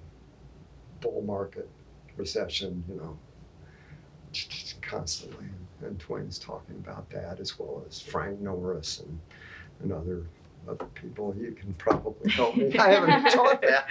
bull 1.01 1.21
market, 1.25 1.69
recession, 2.15 2.83
you 2.87 2.95
know, 2.95 3.17
constantly. 4.81 5.45
And 5.81 5.99
Twain's 5.99 6.39
talking 6.39 6.75
about 6.75 7.09
that 7.11 7.39
as 7.39 7.59
well 7.59 7.83
as 7.87 8.01
Frank 8.01 8.39
Norris 8.39 8.99
and, 8.99 9.19
and 9.81 9.91
other 9.93 10.25
other 10.67 10.85
people. 10.85 11.35
You 11.39 11.51
can 11.51 11.73
probably 11.75 12.31
help 12.31 12.57
me. 12.57 12.77
I 12.77 12.89
haven't 12.91 13.31
taught 13.31 13.61
that. 13.61 13.85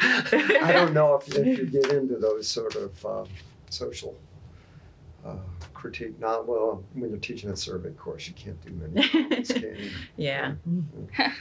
I 0.63 0.73
don't 0.73 0.93
know 0.93 1.15
if, 1.15 1.29
if 1.35 1.59
you 1.59 1.67
get 1.67 1.91
into 1.93 2.17
those 2.17 2.47
sort 2.49 2.75
of 2.75 3.07
um, 3.07 3.29
social 3.71 4.17
uh, 5.25 5.37
critique. 5.75 6.19
Not 6.21 6.47
well 6.47 6.83
when 6.95 7.11
you're 7.11 7.19
teaching 7.19 7.51
a 7.51 7.57
survey 7.57 7.91
course, 7.91 8.29
you 8.29 8.35
can't 8.35 8.61
do 8.65 8.73
many. 8.73 9.09
things, 9.09 9.53
can 9.53 9.77
you? 9.77 9.91
yeah. 10.17 10.55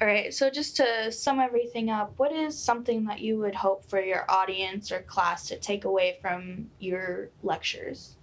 All 0.00 0.08
right, 0.08 0.34
so 0.34 0.50
just 0.50 0.76
to 0.78 1.12
sum 1.12 1.38
everything 1.38 1.88
up, 1.88 2.14
what 2.16 2.32
is 2.32 2.58
something 2.58 3.04
that 3.04 3.20
you 3.20 3.38
would 3.38 3.54
hope 3.54 3.84
for 3.84 4.00
your 4.00 4.28
audience 4.28 4.90
or 4.90 5.02
class 5.02 5.46
to 5.48 5.56
take 5.56 5.84
away 5.84 6.18
from 6.20 6.68
your 6.80 7.30
lectures? 7.42 8.16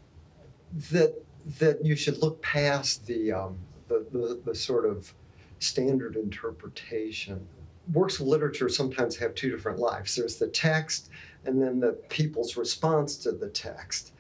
that 0.92 1.16
that 1.60 1.84
you 1.84 1.96
should 1.96 2.18
look 2.20 2.42
past 2.42 3.06
the 3.06 3.32
um, 3.32 3.58
the, 3.88 4.06
the 4.12 4.42
the 4.46 4.56
sort 4.56 4.86
of 4.86 5.14
standard 5.60 6.16
interpretation. 6.16 7.48
Works 7.94 8.20
of 8.20 8.28
literature 8.28 8.70
sometimes 8.70 9.18
have 9.18 9.36
two 9.36 9.50
different 9.50 9.80
lives. 9.80 10.16
There's 10.16 10.38
the 10.38 10.48
text, 10.48 11.10
and 11.46 11.62
then 11.62 11.80
the 11.80 11.94
people's 12.10 12.58
response 12.58 13.16
to 13.18 13.32
the 13.32 13.50
text. 13.50 14.14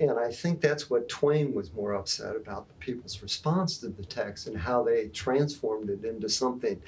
And 0.00 0.18
I 0.18 0.32
think 0.32 0.60
that's 0.60 0.90
what 0.90 1.08
Twain 1.08 1.54
was 1.54 1.72
more 1.72 1.92
upset 1.94 2.34
about 2.34 2.66
the 2.66 2.74
people's 2.74 3.22
response 3.22 3.78
to 3.78 3.88
the 3.88 4.04
text 4.04 4.46
and 4.48 4.56
how 4.56 4.82
they 4.82 5.08
transformed 5.08 5.90
it 5.90 6.04
into 6.04 6.28
something 6.28 6.80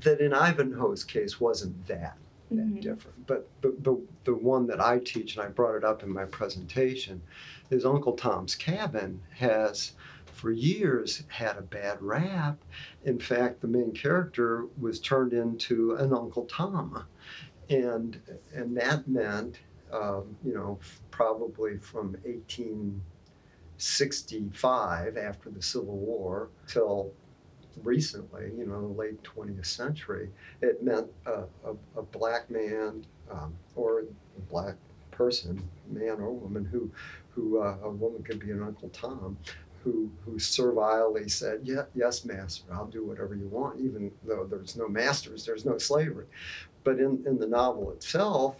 that, 0.00 0.20
in 0.20 0.32
Ivanhoe's 0.32 1.04
case, 1.04 1.40
wasn't 1.40 1.86
that 1.86 2.16
that 2.50 2.58
Mhm. 2.66 2.82
different. 2.82 3.26
But 3.26 3.48
the, 3.62 3.74
the, 3.80 3.98
the 4.24 4.34
one 4.34 4.66
that 4.66 4.80
I 4.80 4.98
teach, 4.98 5.36
and 5.36 5.44
I 5.44 5.48
brought 5.48 5.74
it 5.76 5.84
up 5.84 6.02
in 6.02 6.12
my 6.12 6.26
presentation, 6.26 7.22
is 7.70 7.86
Uncle 7.86 8.12
Tom's 8.14 8.54
Cabin 8.54 9.20
has 9.36 9.92
for 10.26 10.50
years 10.50 11.22
had 11.28 11.56
a 11.56 11.62
bad 11.62 12.02
rap. 12.02 12.58
In 13.04 13.18
fact, 13.18 13.60
the 13.62 13.68
main 13.68 13.92
character 13.92 14.66
was 14.78 14.98
turned 15.00 15.32
into 15.32 15.94
an 15.94 16.12
Uncle 16.12 16.44
Tom. 16.46 17.04
And, 17.70 18.20
and 18.52 18.76
that 18.76 19.08
meant, 19.08 19.60
um, 19.92 20.36
you 20.44 20.54
know, 20.54 20.78
probably 21.10 21.78
from 21.78 22.12
1865 22.24 25.16
after 25.16 25.50
the 25.50 25.62
Civil 25.62 25.96
War 25.96 26.50
till 26.66 27.12
recently, 27.82 28.50
you 28.56 28.66
know, 28.66 28.80
the 28.80 28.94
late 28.94 29.22
20th 29.22 29.66
century, 29.66 30.30
it 30.60 30.82
meant 30.82 31.08
a, 31.26 31.44
a, 31.64 31.74
a 31.96 32.02
black 32.02 32.50
man 32.50 33.04
um, 33.30 33.54
or 33.74 34.00
a 34.00 34.40
black 34.50 34.74
person, 35.10 35.62
man 35.90 36.20
or 36.20 36.32
woman, 36.32 36.64
who, 36.64 36.90
who 37.30 37.62
uh, 37.62 37.76
a 37.82 37.90
woman 37.90 38.22
could 38.22 38.38
be 38.38 38.50
an 38.50 38.62
Uncle 38.62 38.88
Tom, 38.90 39.36
who, 39.82 40.10
who 40.24 40.38
servilely 40.38 41.28
said, 41.28 41.60
yeah, 41.64 41.82
yes, 41.94 42.24
master, 42.24 42.64
I'll 42.72 42.86
do 42.86 43.04
whatever 43.04 43.34
you 43.34 43.48
want, 43.48 43.80
even 43.80 44.12
though 44.24 44.44
there's 44.44 44.76
no 44.76 44.88
masters, 44.88 45.44
there's 45.44 45.64
no 45.64 45.78
slavery. 45.78 46.26
But 46.84 46.98
in, 46.98 47.22
in 47.26 47.38
the 47.38 47.46
novel 47.46 47.92
itself, 47.92 48.56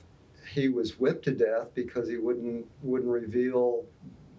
he 0.52 0.68
was 0.68 0.98
whipped 0.98 1.24
to 1.24 1.32
death 1.32 1.68
because 1.74 2.08
he 2.08 2.16
wouldn't 2.16 2.66
wouldn't 2.82 3.10
reveal 3.10 3.84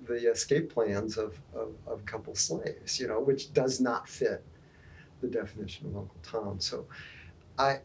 the 0.07 0.29
escape 0.29 0.71
plans 0.73 1.17
of, 1.17 1.39
of, 1.55 1.69
of 1.87 1.99
a 1.99 2.03
couple 2.03 2.35
slaves, 2.35 2.99
you 2.99 3.07
know, 3.07 3.21
which 3.21 3.53
does 3.53 3.79
not 3.79 4.07
fit 4.07 4.43
the 5.21 5.27
definition 5.27 5.87
of 5.87 5.95
Uncle 5.95 6.17
Tom. 6.21 6.59
So 6.59 6.85
I 7.57 7.79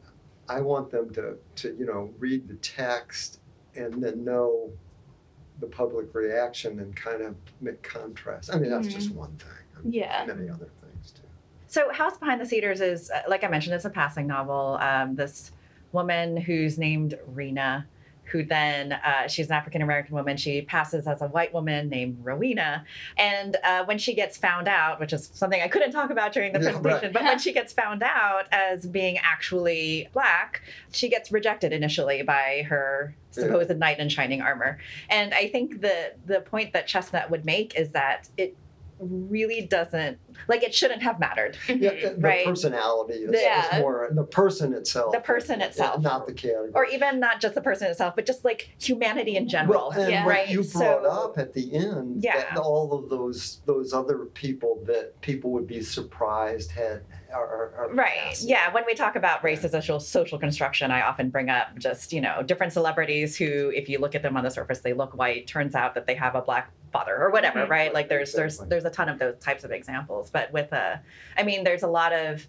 I 0.49 0.61
want 0.61 0.91
them 0.91 1.11
to, 1.15 1.37
to 1.57 1.77
you 1.79 1.87
know 1.87 2.11
read 2.19 2.49
the 2.49 2.57
text 2.57 3.41
and 3.75 4.03
then 4.03 4.25
know 4.25 4.71
the 5.61 5.67
public 5.67 6.15
reaction 6.15 6.81
and 6.81 6.95
kind 6.95 7.23
of 7.23 7.35
make 7.61 7.83
contrast. 7.83 8.55
I 8.55 8.59
mean 8.59 8.71
that's 8.71 8.89
just 8.89 9.11
one 9.13 9.37
thing. 9.37 9.49
I 9.77 9.81
mean, 9.83 9.93
Yeah. 9.93 10.25
Many 10.27 10.49
other 10.51 10.69
things 10.83 11.13
too. 11.13 11.23
So, 11.69 11.93
House 11.93 12.17
Behind 12.17 12.41
the 12.41 12.47
Cedars 12.47 12.81
is, 12.81 13.11
uh, 13.11 13.23
like 13.29 13.45
I 13.45 13.49
mentioned, 13.49 13.75
it's 13.75 13.85
a 13.85 13.91
passing 13.91 14.27
novel. 14.27 14.79
Um, 14.81 15.15
this 15.15 15.53
woman 15.93 16.37
who's 16.37 16.79
named 16.79 17.19
Rena, 17.27 17.87
who 18.31 18.45
then, 18.45 18.93
uh, 18.93 19.27
she's 19.29 19.47
an 19.47 19.53
African 19.53 19.83
American 19.83 20.15
woman. 20.15 20.37
She 20.37 20.63
passes 20.63 21.07
as 21.07 21.23
a 21.23 21.29
white 21.29 21.53
woman 21.53 21.89
named 21.89 22.19
Rowena. 22.23 22.85
And 23.17 23.57
uh, 23.65 23.85
when 23.85 23.99
she 23.99 24.15
gets 24.15 24.37
found 24.37 24.69
out, 24.69 25.01
which 25.01 25.13
is 25.13 25.31
something 25.33 25.61
I 25.61 25.69
couldn't 25.69 25.93
talk 25.93 26.11
about 26.11 26.33
during 26.33 26.53
the 26.53 26.59
presentation, 26.61 27.13
but 27.13 27.23
when 27.23 27.39
she 27.45 27.53
gets 27.53 27.73
found 27.73 28.03
out 28.03 28.47
as 28.53 28.87
being 28.87 29.19
actually 29.19 30.09
black, 30.13 30.63
she 30.93 31.09
gets 31.09 31.33
rejected 31.33 31.73
initially 31.73 32.23
by 32.23 32.65
her 32.69 33.15
supposed 33.31 33.77
knight 33.77 33.99
in 33.99 34.09
shining 34.09 34.41
armor. 34.41 34.79
And 35.11 35.35
I 35.35 35.49
think 35.49 35.81
the 35.81 36.13
the 36.27 36.41
point 36.41 36.73
that 36.73 36.89
Chesnutt 36.89 37.31
would 37.31 37.45
make 37.45 37.75
is 37.77 37.93
that 37.93 38.29
it 38.37 38.57
really 39.01 39.63
doesn't 39.63 40.19
like 40.49 40.63
it 40.63 40.75
shouldn't 40.75 41.03
have 41.03 41.19
mattered. 41.19 41.57
Yeah, 41.69 42.11
the 42.11 42.17
Right. 42.19 42.45
personality 42.45 43.15
is, 43.15 43.31
The- 43.31 43.39
Yeah. 43.39 43.77
is 43.77 43.81
more 43.81 44.09
the 44.13 44.25
person 44.25 44.73
itself. 44.73 45.13
The 45.13 45.21
person 45.21 45.61
itself. 45.61 46.01
not 46.03 46.27
the 46.27 46.33
category. 46.33 46.71
Or 46.75 46.85
even 46.87 47.19
not 47.21 47.41
just 47.41 47.55
the 47.55 47.61
person 47.61 47.89
itself, 47.91 48.15
but 48.17 48.27
just 48.27 48.45
like 48.45 48.71
humanity 48.81 49.37
in 49.37 49.49
general. 49.49 49.91
Well, 49.91 50.01
and 50.03 50.11
Yeah. 50.13 50.25
what 50.25 50.31
Right, 50.31 50.49
you 50.49 50.59
brought 50.63 51.03
so- 51.05 51.05
up 51.11 51.39
at 51.39 51.53
the 51.55 51.75
end, 51.75 52.23
Yeah. 52.23 52.37
that 52.55 52.57
all 52.59 52.93
of 52.93 53.09
those 53.09 53.61
those 53.67 53.93
other 53.93 54.27
people 54.27 54.83
that 54.87 55.21
people 55.21 55.51
would 55.53 55.67
be 55.67 55.83
surprised 55.83 56.71
had 56.73 57.03
are, 57.33 57.73
are, 57.77 57.91
Right. 57.93 58.11
passing. 58.29 58.49
Yeah. 58.49 58.73
When 58.73 58.85
we 58.87 58.95
talk 58.95 59.15
about 59.17 59.45
race 59.45 59.63
as 59.65 59.73
social 59.73 60.01
social 60.01 60.39
construction, 60.39 60.91
I 60.91 61.03
often 61.03 61.29
bring 61.31 61.51
up 61.51 61.77
just 61.79 62.13
you 62.13 62.21
know 62.21 62.43
different 62.43 62.73
celebrities 62.73 63.37
who, 63.37 63.71
if 63.75 63.89
you 63.89 63.99
look 63.99 64.15
at 64.15 64.23
them 64.23 64.37
on 64.37 64.45
the 64.45 64.51
surface, 64.51 64.81
they 64.81 64.93
look 64.95 65.15
white. 65.17 65.47
Turns 65.47 65.75
out 65.75 65.95
that 65.95 66.07
they 66.07 66.15
have 66.15 66.35
a 66.35 66.41
black 66.43 66.71
father 66.99 67.17
or 67.17 67.31
whatever. 67.31 67.67
Mhm. 67.67 67.69
Right. 67.69 67.95
Like 67.95 68.09
there's 68.09 68.33
there's 68.33 68.59
there's 68.59 68.85
a 68.85 68.91
ton 68.91 69.09
of 69.09 69.19
those 69.19 69.37
types 69.41 69.65
of 69.65 69.71
examples. 69.71 70.31
But 70.31 70.53
with 70.53 70.73
a, 70.73 71.01
I 71.37 71.43
mean, 71.43 71.65
there's 71.65 71.83
a 71.83 71.89
lot 71.89 72.13
of 72.13 72.47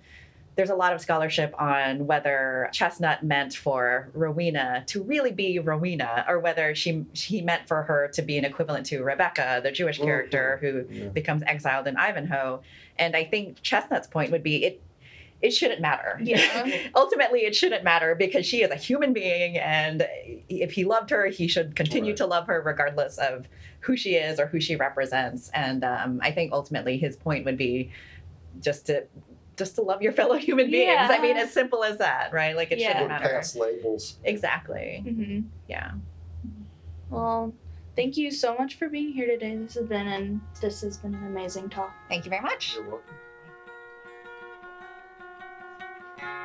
there's 0.56 0.70
a 0.72 0.76
lot 0.76 0.92
of 0.94 1.00
scholarship 1.00 1.54
on 1.58 2.06
whether 2.06 2.70
Chesnutt 2.74 3.24
meant 3.24 3.54
for 3.54 4.10
Rowena 4.14 4.84
to 4.88 5.02
really 5.04 5.32
be 5.32 5.58
Rowena, 5.60 6.26
or 6.28 6.40
whether 6.40 6.76
she 6.76 7.06
he 7.14 7.42
meant 7.42 7.68
for 7.68 7.84
her 7.84 8.10
to 8.14 8.22
be 8.22 8.38
an 8.38 8.46
equivalent 8.46 8.86
to 8.88 9.02
Rebecca, 9.04 9.62
the 9.64 9.72
Jewish 9.72 10.00
Mhm. 10.00 10.04
character 10.06 10.58
who 10.62 10.86
Yeah. 10.90 11.08
becomes 11.10 11.44
exiled 11.46 11.88
in 11.88 11.96
Ivanhoe. 11.98 12.62
And 12.98 13.16
I 13.16 13.24
think 13.24 13.62
Chesnutt's 13.62 14.08
point 14.08 14.32
would 14.32 14.44
be 14.44 14.66
it 14.66 14.82
it 15.42 15.52
shouldn't 15.52 15.80
matter. 15.80 16.20
Yeah. 16.22 16.70
Ultimately, 16.96 17.46
it 17.46 17.56
shouldn't 17.56 17.86
matter 17.86 18.14
because 18.14 18.46
she 18.46 18.62
is 18.62 18.72
a 18.72 18.76
human 18.76 19.14
being, 19.14 19.58
and 19.58 20.06
if 20.50 20.74
he 20.74 20.84
loved 20.84 21.12
her, 21.12 21.28
he 21.28 21.48
should 21.48 21.78
continue 21.78 22.12
Right. 22.12 22.18
to 22.18 22.26
love 22.26 22.48
her 22.48 22.62
regardless 22.62 23.18
of 23.18 23.48
who 23.82 23.96
she 23.98 24.16
is 24.16 24.40
or 24.40 24.46
who 24.48 24.60
she 24.60 24.76
represents. 24.76 25.50
And 25.54 25.84
um, 25.84 26.20
I 26.24 26.32
think 26.32 26.52
ultimately 26.54 26.98
his 26.98 27.16
point 27.16 27.46
would 27.46 27.58
be 27.58 27.92
just 28.60 28.86
to 28.88 29.06
just 29.58 29.76
to 29.76 29.82
love 29.82 30.02
your 30.02 30.14
fellow 30.14 30.36
human 30.38 30.72
beings. 30.72 30.88
Yeah. 30.88 31.08
I 31.12 31.22
mean, 31.22 31.36
as 31.38 31.52
simple 31.52 31.84
as 31.84 31.98
that, 31.98 32.32
right? 32.32 32.56
Like 32.56 32.72
it 32.72 32.80
Yeah. 32.80 32.88
shouldn't 32.94 33.10
Look 33.12 33.22
matter. 33.22 33.34
past 33.36 33.56
labels. 33.58 34.18
Exactly. 34.24 35.04
hmm 35.06 35.40
Yeah. 35.68 35.92
Well, 37.10 37.54
thank 37.96 38.16
you 38.18 38.32
so 38.32 38.56
much 38.58 38.76
for 38.76 38.88
being 38.88 39.12
here 39.12 39.28
today. 39.28 39.56
This 39.58 39.74
has 39.76 39.88
been 39.88 40.08
and 40.08 40.40
this 40.62 40.82
has 40.82 40.98
been 40.98 41.14
an 41.16 41.26
amazing 41.26 41.70
talk. 41.70 41.92
Thank 42.08 42.24
you 42.26 42.30
very 42.30 42.42
much. 42.44 42.76
You're 42.76 42.84
welcome. 42.90 43.16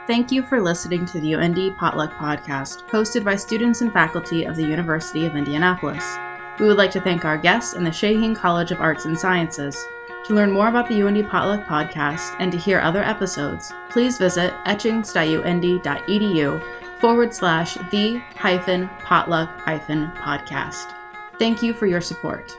Thank 0.07 0.31
you 0.31 0.43
for 0.43 0.61
listening 0.61 1.07
to 1.07 1.21
the 1.21 1.33
UIndy 1.33 1.77
Potluck 1.79 2.13
Podcast, 2.13 2.87
hosted 2.91 3.25
by 3.25 3.37
students 3.37 3.81
and 3.81 3.91
faculty 3.93 4.45
of 4.45 4.55
the 4.55 4.63
University 4.63 5.25
of 5.25 5.35
Indianapolis. 5.35 6.05
We 6.59 6.67
would 6.67 6.77
like 6.77 6.91
to 6.93 7.01
thank 7.01 7.25
our 7.25 7.37
guests 7.37 7.75
in 7.75 7.83
the 7.85 7.91
Shaheen 7.91 8.37
College 8.37 8.71
of 8.71 8.81
Arts 8.81 9.07
and 9.07 9.19
Sciences. 9.19 9.77
To 10.27 10.35
learn 10.35 10.51
more 10.51 10.69
about 10.69 10.89
the 10.89 10.95
UIndy 11.01 11.29
Potluck 11.29 11.67
Podcast 11.67 12.35
and 12.39 12.51
to 12.53 12.59
hear 12.59 12.81
other 12.81 13.03
episodes, 13.03 13.73
please 13.91 14.17
visit 14.17 14.55
etchings.uindy.edu 14.65 16.63
forward 17.01 17.35
slash 17.35 17.75
the 17.91 18.17
hyphen 18.37 18.89
potluck 19.01 19.51
hyphen 19.61 20.11
podcast. 20.13 20.95
Thank 21.39 21.63
you 21.63 21.75
for 21.75 21.87
your 21.87 22.01
support. 22.01 22.57